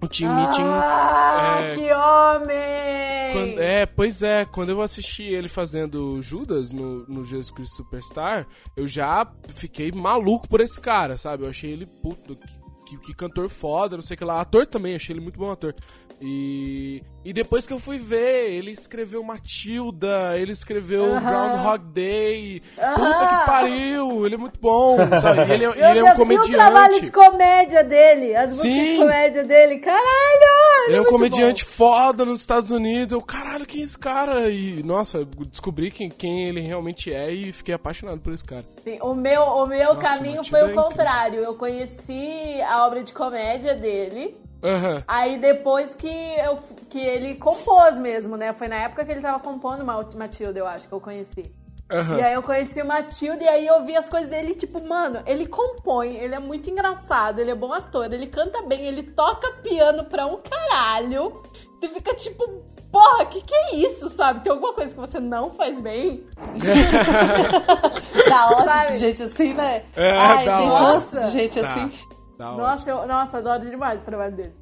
[0.02, 0.64] O Team Meeting.
[0.64, 3.34] Ah, é, que homem!
[3.34, 8.48] quando- é, pois é, quando eu assisti ele fazendo Judas no, no Jesus Cristo Superstar,
[8.78, 11.44] eu já fiquei maluco por esse cara, sabe?
[11.44, 12.48] Eu achei ele puto, que,
[12.90, 14.42] que, que cantor foda, não sei o que lá.
[14.42, 15.76] Ator também, achei ele muito bom ator.
[16.22, 21.26] E, e depois que eu fui ver, ele escreveu Matilda, ele escreveu Aham.
[21.26, 22.62] Groundhog Day.
[22.76, 23.28] Puta Aham.
[23.28, 25.50] que pariu, ele é muito bom, sabe?
[25.50, 26.52] E ele, é- ele é um Deus, E o comediante.
[26.52, 28.98] trabalho de comédia dele, as músicas de Sim.
[28.98, 30.88] comédia dele, caralho!
[30.88, 33.14] Ele é um muito comediante foda nos Estados Unidos.
[33.14, 34.50] Eu, caralho, quem é esse cara?
[34.50, 38.64] E, nossa, eu descobri quem, quem ele realmente é e fiquei apaixonado por esse cara.
[38.64, 38.82] bom.
[38.84, 40.84] Sim, o meu, o meu Nossa, caminho foi é o incrível.
[40.84, 41.40] contrário.
[41.42, 44.36] Eu conheci a obra de comédia dele.
[44.64, 45.04] Aham.
[45.08, 46.08] Aí depois que,
[46.44, 48.54] eu, que ele compôs mesmo, né?
[48.54, 51.52] Foi na época que ele tava compondo Ma- Matilda, eu acho, que eu conheci.
[51.92, 52.18] Aham.
[52.20, 55.24] E aí eu conheci o Matilda e aí eu vi as coisas dele, tipo, mano,
[55.26, 59.52] ele compõe, ele é muito engraçado, ele é bom ator, ele canta bem, ele toca
[59.64, 61.42] piano pra um caralho.
[61.80, 62.46] Você fica tipo,
[62.92, 64.42] porra, que que é isso, sabe?
[64.42, 66.24] Tem alguma coisa que você não faz bem?
[68.30, 68.92] Dá ódio Sabe?
[68.92, 69.84] de gente assim, né?
[69.96, 70.86] É, Ai, dá tem ódio.
[70.86, 71.72] ranço de gente Tá.
[71.74, 71.92] assim.
[72.40, 72.54] Da.
[72.54, 74.54] Nossa, eu, nossa, adoro demais o trabalho dele.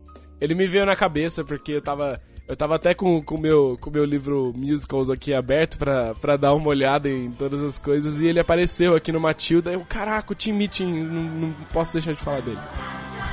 [0.41, 2.19] Ele me veio na cabeça porque eu tava.
[2.47, 6.37] Eu tava até com o com meu, com meu livro Musicals aqui aberto pra, pra
[6.37, 9.71] dar uma olhada em todas as coisas e ele apareceu aqui no Matilda.
[9.71, 12.59] Eu, caraca, o Team Meeting, não, não posso deixar de falar dele.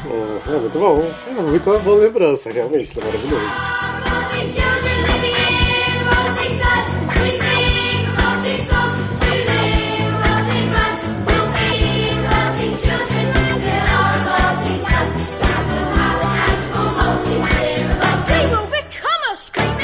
[0.06, 0.96] Oh, é muito bom.
[1.28, 4.03] É muito boa lembrança, realmente, é maravilhoso.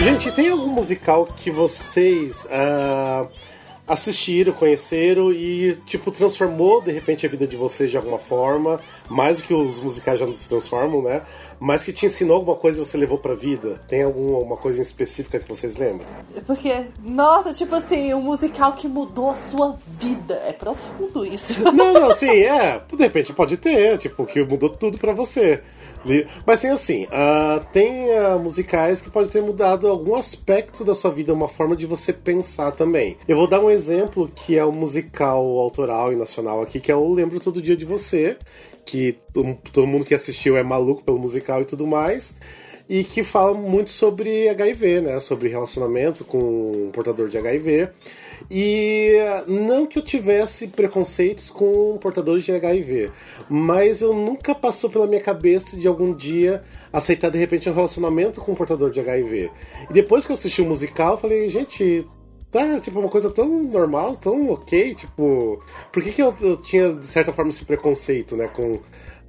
[0.02, 3.26] Gente, tem algum musical que vocês ah,
[3.86, 8.80] assistiram, conheceram e, tipo, transformou de repente a vida de vocês de alguma forma?
[9.10, 11.20] Mais do que os musicais já nos transformam, né?
[11.60, 13.78] Mas que te ensinou alguma coisa e você levou pra vida?
[13.88, 16.08] Tem alguma coisa em específica que vocês lembram?
[16.46, 20.34] Porque, nossa, tipo assim, um musical que mudou a sua vida.
[20.46, 21.60] É profundo isso.
[21.62, 25.62] Não, não, assim, é, de repente pode ter, tipo, que mudou tudo pra você.
[26.46, 31.10] Mas tem assim, ah, tem ah, musicais que podem ter mudado algum aspecto da sua
[31.10, 33.16] vida, uma forma de você pensar também.
[33.28, 36.96] Eu vou dar um exemplo que é o musical autoral e nacional aqui, que é
[36.96, 38.36] o Lembro Todo Dia de Você,
[38.84, 42.36] que todo, todo mundo que assistiu é maluco pelo musical e tudo mais.
[42.88, 45.20] E que fala muito sobre HIV, né?
[45.20, 47.88] Sobre relacionamento com um portador de HIV.
[48.50, 49.16] E
[49.46, 53.10] não que eu tivesse preconceitos com portadores de HIV,
[53.48, 56.62] mas eu nunca passou pela minha cabeça de algum dia
[56.92, 59.50] aceitar de repente um relacionamento com um portador de HIV.
[59.88, 62.06] E depois que eu assisti o musical, eu falei, gente,
[62.50, 65.62] tá, tipo, uma coisa tão normal, tão ok, tipo,
[65.92, 68.80] por que, que eu, eu tinha, de certa forma, esse preconceito, né, com,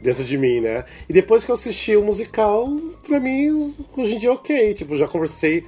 [0.01, 0.84] dentro de mim, né?
[1.07, 2.68] E depois que eu assisti o musical,
[3.05, 5.66] pra mim, hoje em dia é ok, tipo, já conversei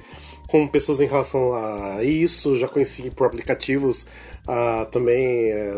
[0.48, 4.06] com pessoas em relação a isso, já conheci por aplicativos
[4.46, 5.72] ah, também é,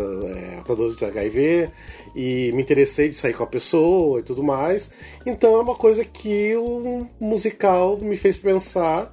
[0.68, 1.70] é, de HIV
[2.14, 4.90] e me interessei de sair com a pessoa e tudo mais.
[5.24, 9.12] Então é uma coisa que o musical me fez pensar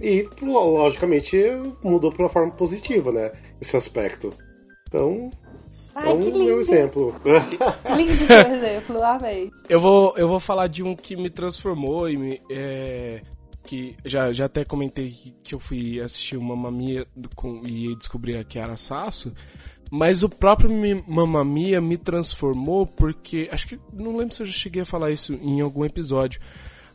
[0.00, 1.36] e, logicamente,
[1.82, 3.32] mudou para uma forma positiva, né?
[3.60, 4.32] Esse aspecto.
[4.86, 5.30] Então,
[5.94, 6.60] Ai, é um que meu lindo.
[6.60, 7.14] exemplo.
[7.96, 9.02] Lindo, por exemplo.
[9.02, 9.50] Amei.
[9.68, 12.40] Eu vou, eu vou falar de um que me transformou e me.
[12.50, 13.22] É,
[13.68, 15.14] que já, já até comentei
[15.44, 19.30] que, eu fui assistir o Mamma Mia com, e descobri a Kiara Sasso.
[19.90, 20.70] Mas o próprio
[21.06, 23.46] Mamma Mia me transformou porque.
[23.52, 23.80] Acho que.
[23.92, 26.40] Não lembro se eu já cheguei a falar isso em algum episódio.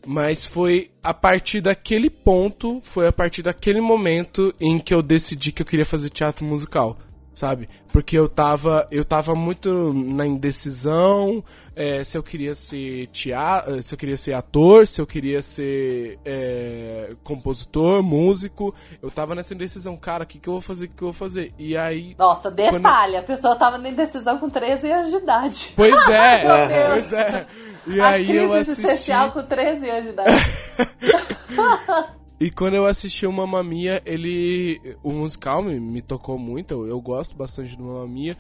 [0.05, 5.51] Mas foi a partir daquele ponto, foi a partir daquele momento em que eu decidi
[5.51, 6.97] que eu queria fazer teatro musical,
[7.34, 7.67] sabe?
[7.91, 11.43] Porque eu tava, eu tava muito na indecisão,
[11.75, 16.19] é, se eu queria ser teatro, se eu queria ser ator, se eu queria ser
[16.23, 20.89] é, compositor, músico, eu tava nessa indecisão, cara, o que, que eu vou fazer, o
[20.89, 21.53] que, que eu vou fazer?
[21.57, 22.15] E aí...
[22.17, 25.73] Nossa, detalhe, a pessoa tava na indecisão com 13 anos de idade.
[25.75, 27.47] Pois é, pois é.
[27.86, 28.81] E a aí eu assisti...
[28.81, 30.31] especial com 13 anos de idade.
[32.39, 34.79] E quando eu assisti o Mamma Mia, ele.
[35.01, 38.36] O musical me, me tocou muito, eu, eu gosto bastante do Mamma.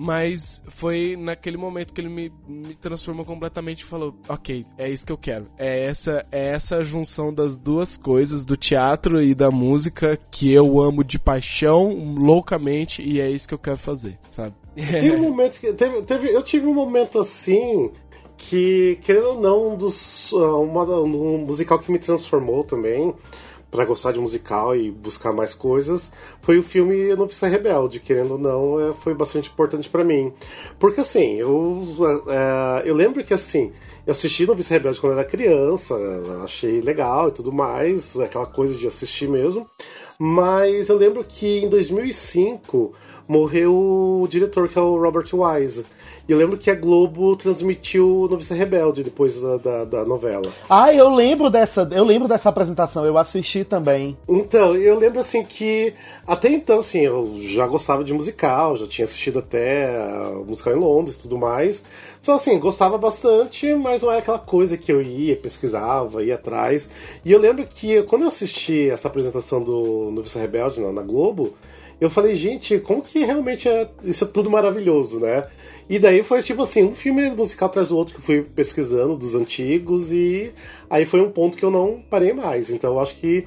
[0.00, 5.04] Mas foi naquele momento que ele me, me transformou completamente e falou: Ok, é isso
[5.04, 5.46] que eu quero.
[5.58, 10.80] É essa, é essa junção das duas coisas, do teatro e da música, que eu
[10.80, 14.54] amo de paixão, loucamente, e é isso que eu quero fazer, sabe?
[14.76, 15.72] Tem um momento que.
[15.72, 17.90] Teve, teve, eu tive um momento assim
[18.38, 20.32] que, querendo ou não, um dos.
[20.32, 23.14] uh, Uma, um musical que me transformou também
[23.70, 26.10] pra gostar de musical e buscar mais coisas
[26.40, 30.32] foi o filme Noviça Rebelde, querendo ou não, é, foi bastante importante pra mim.
[30.78, 31.84] Porque assim, eu,
[32.28, 33.72] é, eu lembro que assim,
[34.06, 35.94] eu assisti Noviça Rebelde quando era criança,
[36.42, 39.68] achei legal e tudo mais, aquela coisa de assistir mesmo.
[40.18, 42.94] Mas eu lembro que em 2005
[43.28, 43.74] morreu
[44.22, 45.84] o diretor, que é o Robert Wise.
[46.28, 50.52] E eu lembro que a Globo transmitiu Noviça Rebelde depois da, da, da novela.
[50.68, 54.14] Ah, eu lembro dessa, eu lembro dessa apresentação, eu assisti também.
[54.28, 55.94] Então, eu lembro assim que
[56.26, 59.90] até então, assim, eu já gostava de musical, já tinha assistido até
[60.46, 61.82] musical em Londres e tudo mais.
[62.20, 66.90] Só assim, gostava bastante, mas não é aquela coisa que eu ia, pesquisava, ia atrás.
[67.24, 71.54] E eu lembro que quando eu assisti essa apresentação do Noviça Rebelde na, na Globo,
[72.00, 75.48] eu falei, gente, como que realmente é isso é tudo maravilhoso, né?
[75.88, 79.16] E daí foi tipo assim, um filme musical atrás do outro que eu fui pesquisando
[79.16, 80.52] dos antigos e
[80.88, 82.70] aí foi um ponto que eu não parei mais.
[82.70, 83.46] Então eu acho que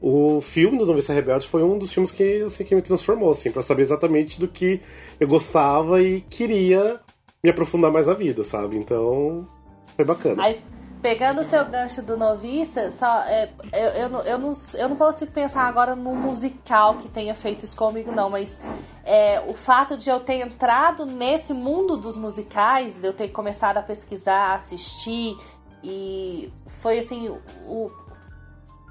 [0.00, 3.52] o filme do Noviça Rebelde foi um dos filmes que, assim, que me transformou, assim,
[3.52, 4.80] para saber exatamente do que
[5.20, 6.98] eu gostava e queria
[7.44, 8.76] me aprofundar mais na vida, sabe?
[8.76, 9.46] Então
[9.94, 10.42] foi bacana.
[10.42, 10.58] Aí,
[11.02, 14.96] pegando o seu gancho do noviça, só, é, eu, eu, não, eu, não, eu não
[14.96, 18.56] consigo pensar agora num musical que tenha feito isso comigo, não, mas
[19.04, 23.78] é, o fato de eu ter entrado nesse mundo dos musicais, de eu ter começado
[23.78, 25.36] a pesquisar, assistir,
[25.82, 27.28] e foi assim,
[27.66, 27.90] o,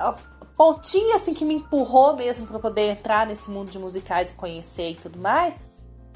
[0.02, 0.14] a
[0.58, 4.92] pontinha assim que me empurrou mesmo para poder entrar nesse mundo de musicais e conhecer
[4.92, 5.56] e tudo mais.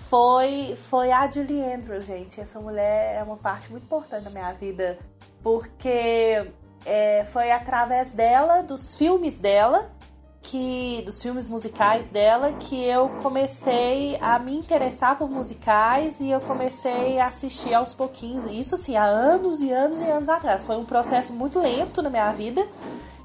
[0.10, 2.39] Foi, foi a Julie Andrews, gente.
[2.39, 5.00] Essa mulher é uma parte muito importante da minha vida
[5.46, 6.52] porque
[6.84, 9.91] é, foi através dela, dos filmes dela,
[10.41, 16.41] que dos filmes musicais dela, que eu comecei a me interessar por musicais e eu
[16.41, 18.46] comecei a assistir aos pouquinhos.
[18.52, 20.64] Isso assim, há anos e anos e anos atrás.
[20.64, 22.68] Foi um processo muito lento na minha vida.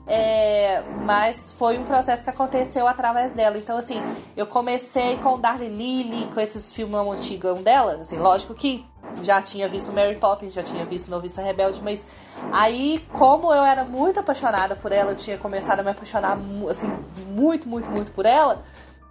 [0.07, 3.57] É, mas foi um processo que aconteceu através dela.
[3.57, 4.03] Então, assim,
[4.37, 7.93] eu comecei com Darlie Lily, com esses filmes antigos dela.
[7.93, 8.85] Assim, lógico que
[9.23, 12.05] já tinha visto Mary Poppins, já tinha visto Noviça Rebelde, mas
[12.53, 16.39] aí, como eu era muito apaixonada por ela, eu tinha começado a me apaixonar,
[16.71, 16.91] assim,
[17.29, 18.63] muito, muito, muito por ela,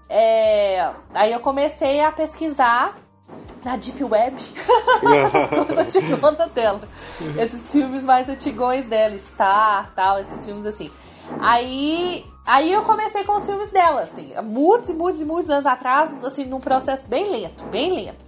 [0.10, 2.98] é, aí eu comecei a pesquisar
[3.64, 4.36] na Deep Web
[5.78, 6.82] as antigonas dela.
[7.38, 10.90] Esses filmes mais antigões dela, Star, tal, esses filmes assim.
[11.40, 15.66] Aí, aí eu comecei com os filmes dela, assim, muitos e muitos e muitos anos
[15.66, 18.26] atrás, assim, num processo bem lento, bem lento.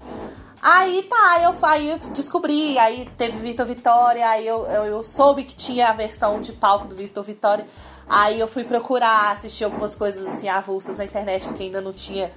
[0.61, 5.43] Aí tá, eu, aí eu descobri, aí teve Vitor Vitória, aí eu, eu, eu soube
[5.43, 7.65] que tinha a versão de palco do Vitor Vitória.
[8.07, 12.31] Aí eu fui procurar, assistir algumas coisas assim avulsas na internet, porque ainda não tinha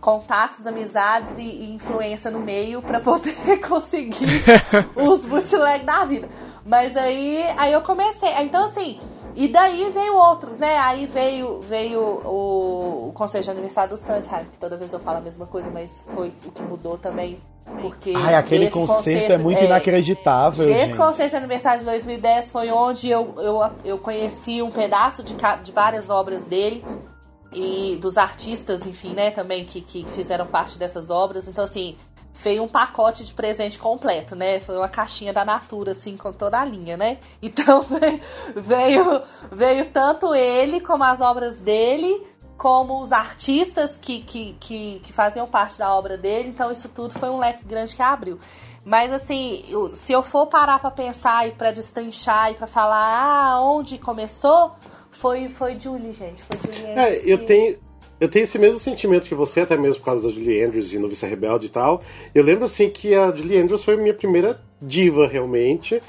[0.00, 3.34] contatos, amizades e, e influência no meio para poder
[3.66, 4.42] conseguir
[4.94, 6.28] os bootleg da vida.
[6.64, 8.28] Mas aí, aí eu comecei.
[8.42, 9.00] Então assim,
[9.36, 10.78] e daí veio outros, né?
[10.78, 15.18] Aí veio, veio o, o Conselho de Aniversário do Sondheim, que toda vez eu falo
[15.18, 17.38] a mesma coisa, mas foi o que mudou também.
[17.82, 20.96] Porque Ai, aquele concerto, é muito inacreditável, Esse gente.
[20.96, 25.72] concerto de aniversário de 2010 foi onde eu, eu, eu conheci um pedaço de, de
[25.72, 26.84] várias obras dele
[27.52, 31.48] e dos artistas, enfim, né, também que, que fizeram parte dessas obras.
[31.48, 31.96] Então, assim,
[32.42, 34.60] veio um pacote de presente completo, né?
[34.60, 37.18] Foi uma caixinha da Natura, assim, com toda a linha, né?
[37.42, 38.20] Então veio,
[38.54, 42.26] veio, veio tanto ele como as obras dele,
[42.56, 46.48] como os artistas que, que, que, que faziam parte da obra dele.
[46.48, 48.38] Então isso tudo foi um leque grande que abriu.
[48.84, 49.64] Mas assim,
[49.94, 54.76] se eu for parar pra pensar e pra destrinchar e pra falar ah, onde começou,
[55.10, 56.40] foi, foi Julie, gente.
[56.42, 57.78] Foi Julie É, eu tenho,
[58.20, 60.98] eu tenho esse mesmo sentimento que você, até mesmo por causa da Julie Andrews e
[60.98, 62.02] Noviça Rebelde e tal.
[62.34, 66.00] Eu lembro, assim, que a Julie Andrews foi minha primeira diva, realmente.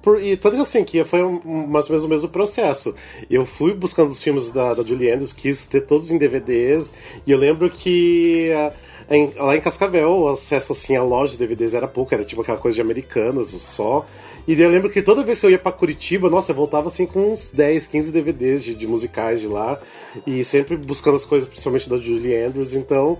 [0.00, 2.94] Por, e tanto assim, que foi mais ou menos o mesmo processo.
[3.28, 6.92] Eu fui buscando os filmes da, da Julie Andrews, quis ter todos em DVDs,
[7.26, 8.52] e eu lembro que...
[8.52, 8.72] ah,
[9.10, 12.42] em- lá em Cascavel, o acesso assim à loja de DVDs era pouco, era tipo
[12.42, 14.04] aquela coisa de americanas só.
[14.46, 16.88] E daí eu lembro que toda vez que eu ia pra Curitiba, nossa, eu voltava
[16.88, 19.78] assim com uns 10, 15 DVDs de, de musicais de lá.
[20.26, 22.72] E sempre buscando as coisas, principalmente da Julie Andrews.
[22.72, 23.18] Então,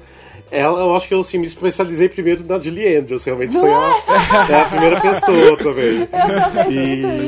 [0.50, 4.46] ela, eu acho que eu assim, me especializei primeiro na Julie Andrews, realmente foi a,
[4.48, 6.00] é a primeira pessoa também.
[6.02, 6.08] Eu
[6.52, 6.70] também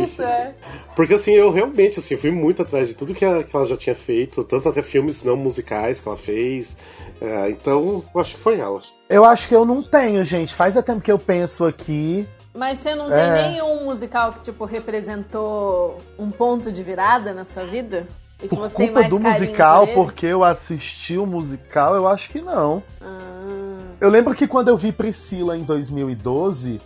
[0.00, 0.54] E- isso, é.
[0.94, 3.76] Porque assim, eu realmente assim, fui muito atrás de tudo que ela, que ela já
[3.76, 6.76] tinha feito, tanto até filmes não musicais que ela fez.
[7.20, 8.80] É, então, eu acho que foi ela.
[9.08, 10.54] Eu acho que eu não tenho, gente.
[10.54, 12.28] Faz até tempo que eu penso aqui.
[12.54, 13.48] Mas você não tem É.
[13.48, 18.06] nenhum musical que, tipo, representou um ponto de virada na sua vida?
[18.42, 22.28] E que Por você tem culpa do musical, porque eu assisti o musical, eu acho
[22.30, 22.82] que não.
[23.00, 26.80] Ah, Eu lembro que quando eu vi Priscila em 2012,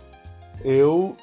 [0.63, 1.15] eu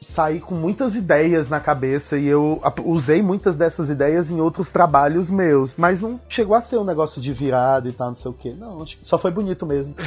[0.00, 5.30] saí com muitas ideias na cabeça e eu usei muitas dessas ideias em outros trabalhos
[5.30, 5.74] meus.
[5.76, 8.54] Mas não chegou a ser um negócio de virada e tal, não sei o quê.
[8.58, 9.94] Não, acho que só foi bonito mesmo.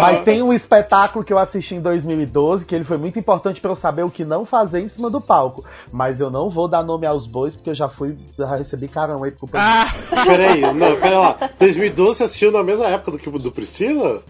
[0.00, 3.70] Mas tem um espetáculo que eu assisti em 2012 que ele foi muito importante pra
[3.70, 5.64] eu saber o que não fazer em cima do palco.
[5.92, 9.22] Mas eu não vou dar nome aos bois porque eu já fui, já recebi carão
[9.22, 10.24] aí por culpa disso.
[10.24, 11.36] Peraí, não, pera lá.
[11.58, 14.22] 2012 você assistiu na mesma época do que o do Priscila?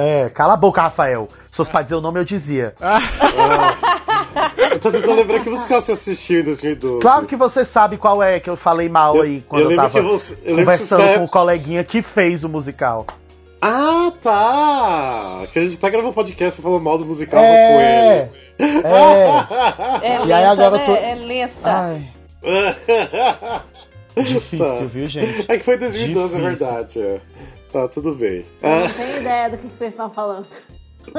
[0.00, 1.26] É, cala a boca, Rafael.
[1.50, 2.72] Se fosse pra dizer o nome, eu dizia.
[4.70, 7.00] Eu tô tentando lembrar que musical você assistiu em 2012.
[7.00, 9.76] Claro que você sabe qual é que eu falei mal Eu- aí quando eu eu,
[9.76, 13.06] tava você- eu conversando você- com o coleguinha que fez o musical.
[13.60, 15.46] Ah, tá!
[15.52, 18.84] Que a gente tá gravando podcast e falou mal do musical É, com ele.
[18.84, 20.06] é.
[20.06, 20.82] É E lenta, aí agora né?
[20.82, 21.70] eu tô- É lenta.
[21.70, 22.08] Ai,
[24.22, 24.84] difícil, Tá.
[24.84, 25.44] viu, gente?
[25.50, 26.66] É que foi 2012, é Difícil.
[26.66, 27.00] verdade.
[27.00, 27.20] É.
[27.72, 28.46] Tá, tudo bem.
[28.62, 30.46] eu Ah, não tenho ideia do que, que vocês estão falando.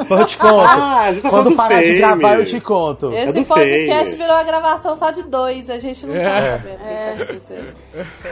[0.08, 0.54] Eu te conto.
[0.70, 1.98] Ah, a gente tá Quando parar de Fame.
[1.98, 3.12] gravar, eu te conto.
[3.12, 4.16] É Esse do podcast Fame.
[4.18, 6.24] virou uma gravação só de dois, a gente não É.
[6.24, 7.74] tá sabendo tá acontecendo.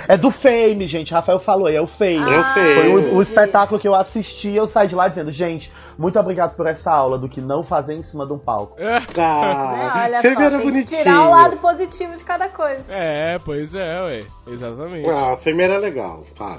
[0.07, 1.11] É do Fame, gente.
[1.15, 2.31] Rafael falou aí, é o Fame.
[2.31, 2.73] É o Fame.
[2.75, 6.19] Foi o, o espetáculo que eu assisti e eu saí de lá dizendo, gente, muito
[6.19, 8.75] obrigado por essa aula do que não fazer em cima de um palco.
[8.79, 11.03] Ah, É, olha Fame só, era tem que bonitinho.
[11.03, 12.83] tirar o lado positivo de cada coisa.
[12.93, 14.23] É, pois é, ué.
[14.45, 15.09] Exatamente.
[15.09, 16.23] Ah, Fame era legal.
[16.37, 16.55] Tá.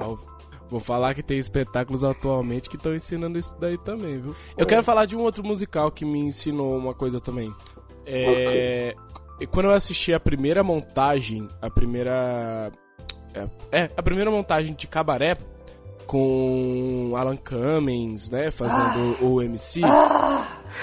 [0.69, 4.35] Vou- falar que tem espetáculos atualmente que estão ensinando isso daí também, viu?
[4.57, 7.53] Eu quero falar de um outro musical que me ensinou uma coisa também.
[8.07, 8.95] É.
[9.51, 12.73] Quando eu assisti a primeira montagem, a primeira.
[13.35, 13.49] É,
[13.85, 15.37] é, a primeira montagem de cabaré
[16.07, 18.51] com Alan Cummings, né?
[18.51, 19.81] Fazendo o MC.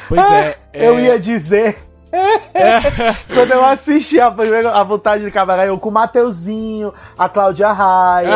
[0.08, 0.88] Pois é, é.
[0.88, 1.78] Eu ia dizer.
[3.28, 7.72] Quando eu assisti a primeira a vontade de cabaré, eu com o Mateuzinho, a Cláudia
[7.72, 8.30] Raia,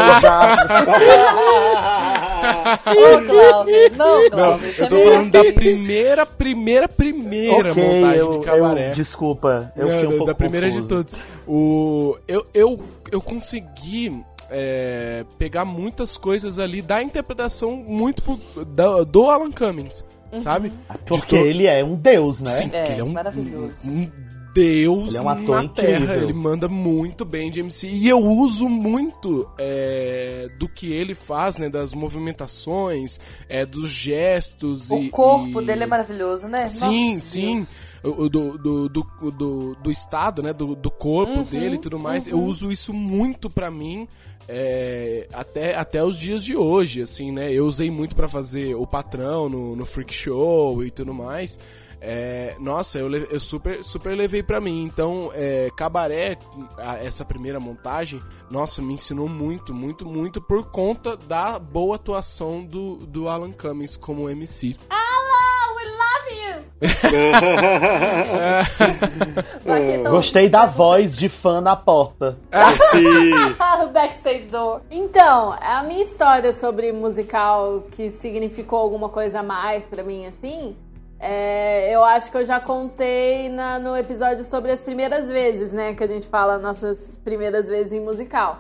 [3.28, 4.76] Glauber, não, Não, Glauber.
[4.80, 5.54] eu tô falando da não.
[5.54, 8.90] primeira, primeira, primeira Ok, montagem eu, de cabaré.
[8.90, 10.84] eu- desculpa, eu Não, fiquei um da- pouco da primeira confuso.
[10.84, 11.18] de todos.
[11.48, 12.80] O, eu, eu,
[13.12, 20.04] eu consegui é, pegar muitas coisas ali da interpretação muito pro- da- do Alan Cummings,
[20.38, 20.72] sabe?
[21.06, 22.50] Porque to- ele é um deus, né?
[22.52, 23.76] Sim, É, ele é um, maravilhoso.
[23.86, 24.10] um
[24.54, 25.92] deus Ele é um ator na terra.
[26.04, 26.24] incrível.
[26.24, 27.88] Ele manda muito bem de MC.
[27.88, 31.70] E eu uso muito é, do que ele faz, né?
[31.70, 34.90] Das movimentações, é, dos gestos.
[34.92, 36.68] O e, corpo e- dele é maravilhoso, né?
[36.68, 37.56] Sim, Nossa, sim.
[37.58, 37.68] Deus.
[38.02, 38.58] Do, do,
[38.90, 40.54] do, do, do estado, né?
[40.54, 42.28] Do, do corpo Uhum, dele e tudo mais.
[42.28, 44.08] Eu uso isso muito pra mim.
[44.48, 47.52] é, até, até os dias de hoje, assim, né?
[47.54, 51.60] Eu usei muito pra fazer o patrão no, no Freak Show e tudo mais.
[52.02, 54.84] É, nossa, eu, eu super, super levei pra mim.
[54.84, 56.38] Então, é, Cabaré,
[56.78, 62.64] a- essa primeira montagem, nossa, me ensinou muito, muito, muito por conta da boa atuação
[62.64, 64.78] do, do Alan Cummings como MC.
[64.90, 66.49] Alan, we love you!
[66.49, 66.49] Pra quem não-
[70.10, 72.38] Gostei da voz de fã na porta.
[72.52, 74.82] Ah, o backstage door.
[74.90, 80.76] Então, a minha história sobre musical que significou alguma coisa a mais pra mim, assim,
[81.20, 85.94] é, eu acho que eu já contei na- no episódio sobre as primeiras vezes, né?
[85.94, 88.60] Que a gente fala nossas primeiras vezes em musical.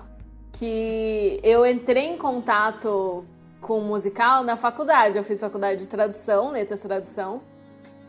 [0.54, 3.24] Que eu entrei em contato
[3.62, 5.18] com musical na faculdade.
[5.18, 7.42] Eu fiz faculdade de tradução, letras de tradução.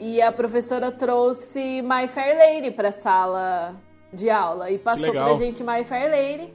[0.00, 3.76] E a professora trouxe My Fair Lady pra sala
[4.10, 4.70] de aula.
[4.70, 5.28] E passou legal.
[5.28, 6.54] pra gente My Fair Lady.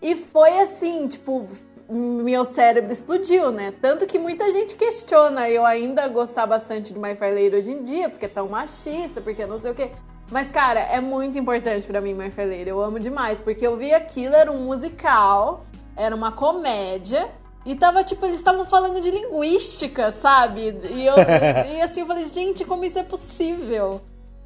[0.00, 1.48] E foi assim, tipo,
[1.90, 3.74] meu cérebro explodiu, né?
[3.82, 7.82] Tanto que muita gente questiona eu ainda gostar bastante de My Fair Lady hoje em
[7.82, 9.90] dia, porque é tão machista, porque não sei o quê.
[10.30, 12.68] Mas, cara, é muito importante pra mim My Fair Lady.
[12.68, 15.66] Eu amo demais, porque eu vi aquilo, era um musical,
[15.96, 17.28] era uma comédia.
[17.64, 20.76] E tava, tipo, eles estavam falando de linguística, sabe?
[20.90, 21.14] E, eu,
[21.72, 24.00] e assim, eu falei, gente, como isso é possível?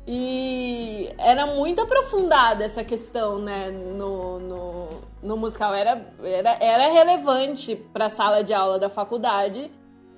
[0.07, 4.89] E era muito aprofundada essa questão, né, no, no,
[5.23, 5.75] no musical.
[5.75, 9.71] Era, era, era relevante pra sala de aula da faculdade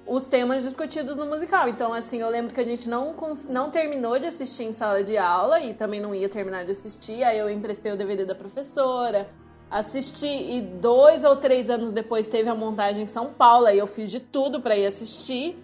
[0.06, 1.68] os temas discutidos no musical.
[1.68, 3.14] Então, assim, eu lembro que a gente não,
[3.48, 7.22] não terminou de assistir em sala de aula e também não ia terminar de assistir.
[7.22, 9.28] Aí eu emprestei o DVD da professora.
[9.70, 13.66] Assisti e dois ou três anos depois teve a montagem em São Paulo.
[13.66, 15.56] Aí eu fiz de tudo pra ir assistir.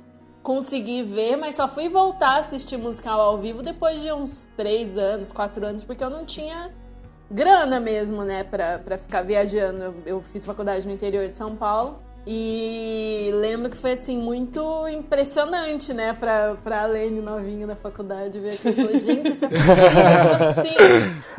[0.43, 4.97] Consegui ver, mas só fui voltar a assistir musical ao vivo depois de uns três
[4.97, 6.73] anos, quatro anos, porque eu não tinha
[7.29, 9.83] grana mesmo, né, pra, pra ficar viajando.
[9.83, 11.99] Eu, eu fiz faculdade no interior de São Paulo.
[12.27, 18.55] E lembro que foi assim muito impressionante, né, pra, pra Lene novinha da faculdade ver
[18.55, 18.75] aquilo.
[18.81, 20.75] Eu falei, Gente, essa pessoa assim.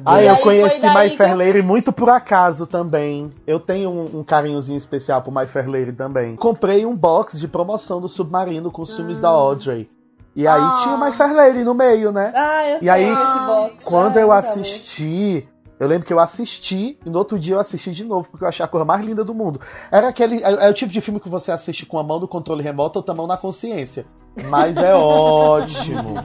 [0.06, 3.34] Ah, eu conheci My que eu- Fair Lady muito por acaso também.
[3.46, 6.36] Eu tenho um, um carinhozinho especial pro My Fair Lady também.
[6.38, 9.90] Comprei um box de promoção do Submarino com os filmes da Audrey.
[10.36, 10.76] E aí Ah.
[10.84, 12.32] tinha My Fair Lady no meio, né?
[12.36, 13.84] Ah, eu E aí, tenho esse box.
[13.84, 15.48] Quando Ah, eu tá assisti,
[15.80, 18.50] eu lembro que eu assisti e no outro dia eu assisti de novo, porque eu
[18.50, 19.62] achei a coisa mais linda do mundo.
[19.92, 20.44] Era aquele.
[20.44, 23.00] É, é o tipo de filme que você assiste com a mão no controle remoto
[23.00, 24.06] ou com a mão na consciência.
[24.50, 26.16] Mas é ótimo.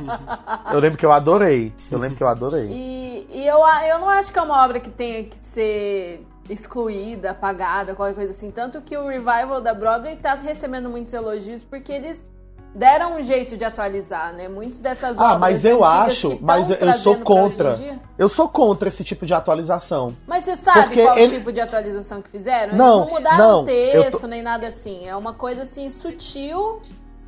[0.71, 1.73] Eu lembro que eu adorei.
[1.91, 2.69] Eu lembro que eu adorei.
[2.71, 7.31] E, e eu, eu não acho que é uma obra que tenha que ser excluída,
[7.31, 8.51] apagada, qualquer coisa assim.
[8.51, 12.29] Tanto que o revival da Broadway tá recebendo muitos elogios porque eles
[12.75, 14.49] deram um jeito de atualizar, né?
[14.49, 17.79] Muitas dessas obras Ah, mas eu acho, mas eu sou contra.
[18.19, 20.15] Eu sou contra esse tipo de atualização.
[20.27, 22.75] Mas você sabe Porque qual ele- tipo de atualização que fizeram?
[22.75, 25.07] Não, Eles não mudaram não, o texto, tô- nem nada assim.
[25.07, 26.81] É uma coisa assim, sutil,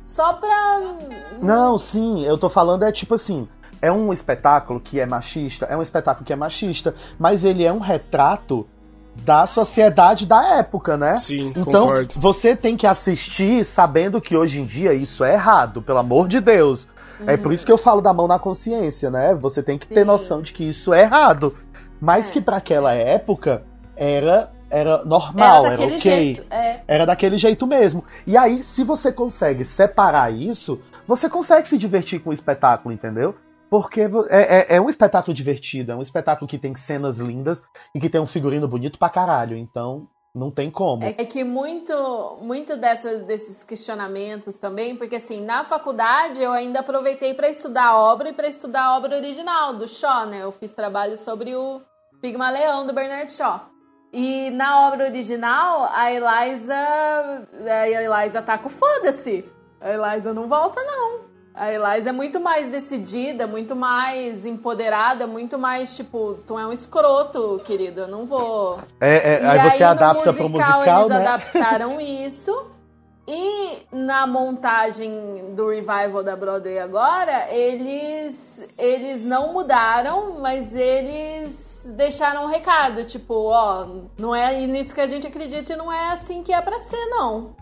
[0.07, 0.81] só pra.
[1.41, 3.47] Não, sim, eu tô falando é tipo assim,
[3.81, 7.71] é um espetáculo que é machista, é um espetáculo que é machista, mas ele é
[7.71, 8.67] um retrato
[9.23, 11.17] da sociedade da época, né?
[11.17, 12.13] Sim, então, concordo.
[12.17, 16.39] você tem que assistir sabendo que hoje em dia isso é errado, pelo amor de
[16.39, 16.87] Deus.
[17.25, 19.33] É por isso que eu falo da mão na consciência, né?
[19.35, 20.07] Você tem que ter Sim.
[20.07, 21.55] noção de que isso é errado.
[21.99, 22.33] Mas É.
[22.33, 23.63] que pra aquela época
[23.95, 25.99] era era normal, Era era, ok.
[25.99, 26.43] jeito.
[26.51, 26.79] É.
[26.87, 28.03] Era daquele jeito mesmo.
[28.27, 33.35] E aí, se você consegue separar isso, você consegue se divertir com o espetáculo, entendeu?
[33.69, 37.63] Porque é, é- é um espetáculo divertido, é um espetáculo que tem cenas lindas
[37.93, 39.57] e que tem um figurino bonito pra caralho.
[39.57, 41.03] Então, não tem como.
[41.03, 47.33] É que muito, muito dessas, desses questionamentos também, porque assim, na faculdade eu ainda aproveitei
[47.33, 50.43] para estudar a obra e para estudar a obra original do Shaw, né?
[50.43, 51.81] Eu fiz trabalho sobre o
[52.21, 53.69] Pigmaleão do Bernard Shaw.
[54.11, 56.75] E na obra original, a Eliza.
[57.69, 59.43] A Eliza tá com foda-se.
[59.81, 61.34] A Eliza não volta, não.
[61.55, 66.73] A Eliza é muito mais decidida, muito mais empoderada, muito mais tipo, tu é um
[66.73, 68.01] escroto, querido.
[68.01, 68.77] Eu não vou.
[68.99, 71.15] É, é, E aí você adapta pro musical, eles né?
[71.15, 72.71] adaptaram isso.
[73.27, 82.43] E na montagem do revival da Broadway agora, eles eles não mudaram, mas eles deixaram
[82.43, 83.87] um recado, tipo, ó,
[84.19, 87.03] não é nisso que a gente acredita e não é assim que é pra ser,
[87.07, 87.55] não.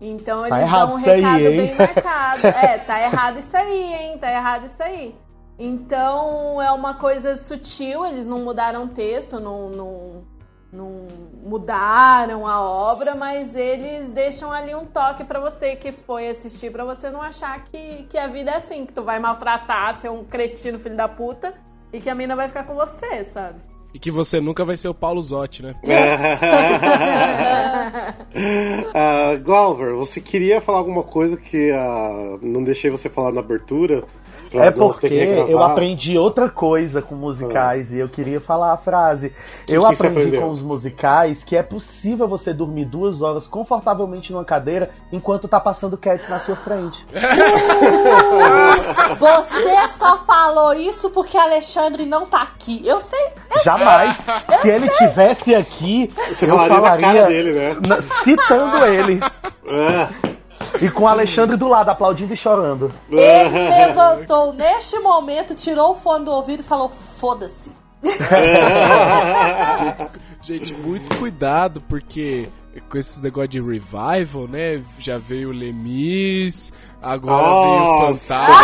[0.00, 1.56] Então eles errado dão um aí, recado hein?
[1.56, 2.46] bem marcado.
[2.46, 4.18] É, tá errado isso aí, hein?
[4.18, 5.14] Tá errado isso aí.
[5.58, 10.24] Então é uma coisa sutil, eles não mudaram o texto, não, não,
[10.70, 11.08] não
[11.42, 16.84] mudaram a obra, mas eles deixam ali um toque pra você que foi assistir, pra
[16.84, 20.24] você não achar que, que a vida é assim, que tu vai maltratar, ser um
[20.24, 21.54] cretino filho da puta
[21.90, 23.58] e que a mina vai ficar com você, sabe?
[23.96, 25.74] E que você nunca vai ser o Paulo Zotti, né?
[28.92, 34.04] Ah, Glauber, você queria falar alguma coisa que ah, não deixei você falar na abertura?
[34.56, 38.76] Pra É porque que eu aprendi outra coisa com musicais e eu queria falar a
[38.76, 39.32] frase.
[39.68, 44.44] eu que aprendi com os musicais que é possível você dormir duas horas confortavelmente numa
[44.44, 47.06] cadeira enquanto tá passando Cats na sua frente.
[49.18, 52.82] Você só falou isso porque Alexandre não tá aqui.
[52.84, 53.28] Eu sei.
[53.64, 54.16] Jamais.
[54.60, 57.76] Se ele tivesse aqui, Você eu falaria na falaria cara dele, né?
[58.24, 59.20] citando ele.
[59.70, 60.10] Ah,
[60.80, 62.92] E com o Alexandre do lado, aplaudindo e chorando.
[63.08, 67.70] Ele levantou neste momento, tirou o fone do ouvido e falou: foda-se.
[70.42, 72.48] Gente, muito cuidado, porque
[72.88, 74.80] com esses negócio de revival, né?
[74.98, 76.72] Já veio o Lemis,
[77.02, 78.14] agora veio o é.
[78.14, 78.56] Fantasma.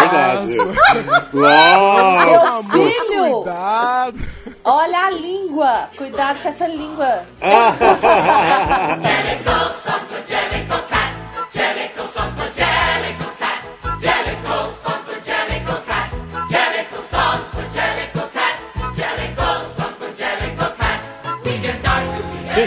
[1.33, 1.33] Nossa.
[1.33, 3.37] Meu filho!
[3.37, 4.19] Cuidado!
[4.65, 5.89] Olha a língua!
[5.97, 7.25] Cuidado com essa língua!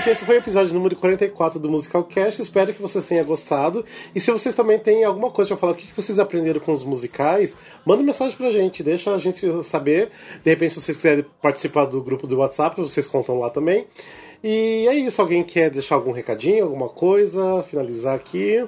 [0.06, 2.40] Gente, esse foi o episódio número 44 do Musical Cast.
[2.40, 3.84] Espero que vocês tenham gostado.
[4.14, 6.84] E se vocês também têm alguma coisa pra falar, o que vocês aprenderam com os
[6.84, 10.12] musicais, manda mensagem pra gente, deixa a gente saber.
[10.44, 13.88] De repente, se vocês quiserem participar do grupo do WhatsApp, vocês contam lá também.
[14.44, 15.20] E é isso.
[15.20, 17.64] Alguém quer deixar algum recadinho, alguma coisa?
[17.64, 18.64] Finalizar aqui.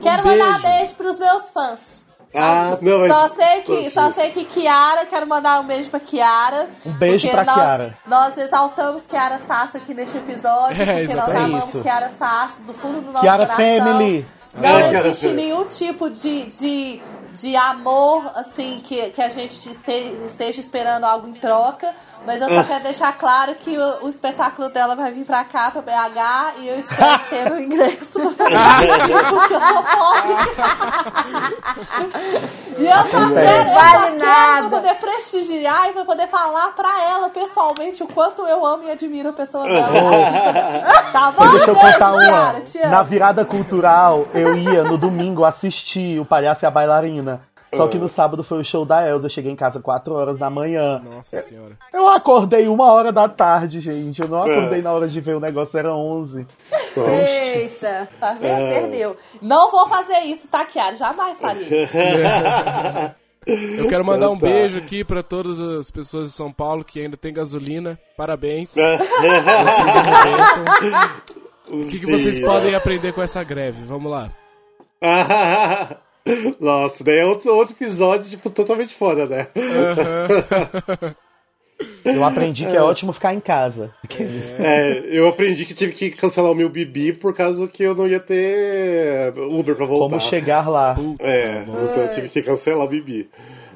[0.00, 0.38] Quero beijo.
[0.38, 2.07] mandar beijo pros meus fãs.
[2.34, 3.12] Ah, não, mas.
[3.12, 6.68] Só sei que, só sei que Kiara, quero mandar um beijo pra Kiara.
[6.84, 7.98] Um beijo porque pra nós, Kiara.
[8.06, 11.44] Nós exaltamos Kiara Sasso aqui neste episódio, É, porque nós exatamente.
[11.44, 11.80] amamos Isso.
[11.80, 13.78] Kiara Sasso do fundo do nosso Kiara coração.
[13.78, 14.26] Family.
[14.54, 15.42] Não É, Kiara existe Family.
[15.42, 17.02] nenhum tipo de, de,
[17.34, 21.94] de amor, assim, que, que a gente te- esteja esperando algo em troca.
[22.26, 25.70] Mas eu só quero deixar claro que o, o espetáculo dela vai vir pra cá,
[25.70, 30.34] pra BH, e eu espero ter o ingresso pra fazer porque eu sou pobre.
[32.78, 34.68] E eu só quero, eu só quero nada.
[34.68, 38.90] pra poder prestigiar e pra poder falar pra ela pessoalmente o quanto eu amo e
[38.90, 39.88] admiro a pessoa dela.
[41.12, 41.50] tá bom?
[41.50, 42.50] Deixa eu contar uma.
[42.50, 42.62] Amo.
[42.90, 47.40] Na virada cultural, eu ia no domingo assistir o Palhaço e a Bailarina.
[47.74, 49.26] Só que no sábado foi o show da Elza.
[49.26, 51.00] Eu cheguei em casa 4 horas da manhã.
[51.04, 51.76] Nossa senhora.
[51.92, 54.20] Eu acordei uma hora da tarde, gente.
[54.22, 56.46] Eu não acordei na hora de ver o negócio, era 11.
[56.96, 58.68] Eita, tá vendo?
[58.68, 59.16] Perdeu.
[59.42, 60.94] Não vou fazer isso, tá, Kiara?
[60.96, 61.92] Jamais faria isso.
[63.78, 64.54] Eu quero mandar um Então tá.
[64.54, 67.98] beijo aqui pra todas as pessoas de São Paulo que ainda tem gasolina.
[68.16, 68.74] Parabéns.
[68.74, 70.64] Vocês arrebentam.
[71.70, 73.82] O que, que vocês podem aprender com essa greve?
[73.84, 74.28] Vamos lá.
[76.60, 79.48] Nossa, daí é outro, outro episódio, tipo, totalmente fora, né?
[82.04, 83.94] Eu aprendi que é ótimo ficar em casa.
[84.02, 87.94] Aqueles- É, eu aprendi que tive que cancelar o meu Bibi por causa que eu
[87.94, 90.08] não ia ter Uber pra voltar.
[90.08, 90.96] Como chegar lá.
[91.20, 93.28] É, então eu tive que cancelar o Bibi.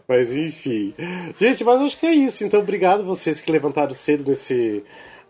[0.08, 0.92] Mas enfim.
[1.38, 2.42] Gente, mas acho que é isso.
[2.44, 4.82] Então, obrigado vocês que levantaram cedo nesse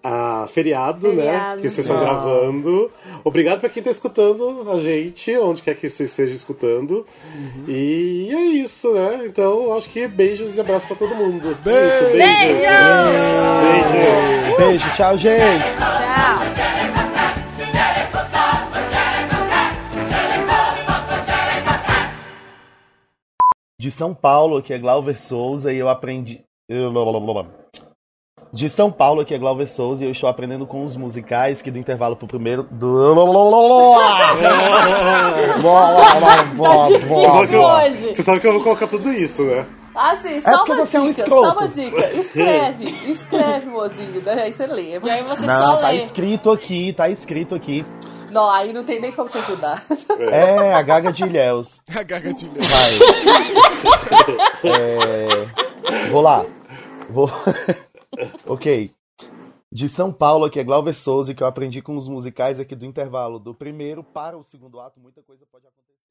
[0.02, 1.16] ah, feriado, né?
[1.16, 1.62] Feriado.
[1.62, 2.04] Que vocês estão Ah.
[2.04, 2.90] gravando.
[3.24, 7.06] Obrigado pra quem tá escutando a gente, onde quer que você esteja escutando.
[7.68, 9.22] E é isso, né?
[9.26, 11.56] Então, acho que beijos e abraços pra todo mundo.
[11.62, 11.86] Beijo!
[11.86, 12.62] Isso, beijos.
[13.62, 14.56] Beijo!
[14.58, 15.64] Beijo, tchau, gente.
[15.76, 16.02] Tchau.
[23.80, 26.44] De São Paulo, aqui é Glauber Souza e eu aprendi.
[28.52, 31.70] De São Paulo, aqui é Glauber Souza e eu estou aprendendo com os musicais que
[31.70, 32.66] do intervalo pro primeiro.
[32.70, 33.14] Do...
[37.08, 38.14] Você sabe, que eu, hoje.
[38.14, 39.64] você sabe que eu vou colocar tudo isso, né?
[39.94, 41.46] Assim, É só porque uma você é um dica, escroto.
[41.48, 41.98] só uma dica.
[42.14, 44.20] Escreve, escreve, mozinho.
[44.22, 44.98] Daí aí você lê.
[44.98, 45.96] E aí você Não, só tá lê.
[45.96, 47.84] escrito aqui, tá escrito aqui.
[48.30, 49.82] Não, aí não tem nem como te ajudar.
[50.18, 51.82] É, a Gaga de Ilhéus.
[51.94, 52.52] A gagadilha.
[52.60, 52.98] Vai.
[54.64, 56.46] É, Vou lá.
[57.10, 57.30] Vou.
[58.46, 58.94] Ok.
[59.70, 62.84] De São Paulo, aqui é Glauber Souza, que eu aprendi com os musicais aqui do
[62.84, 66.01] intervalo do primeiro para o segundo ato, muita coisa pode acontecer.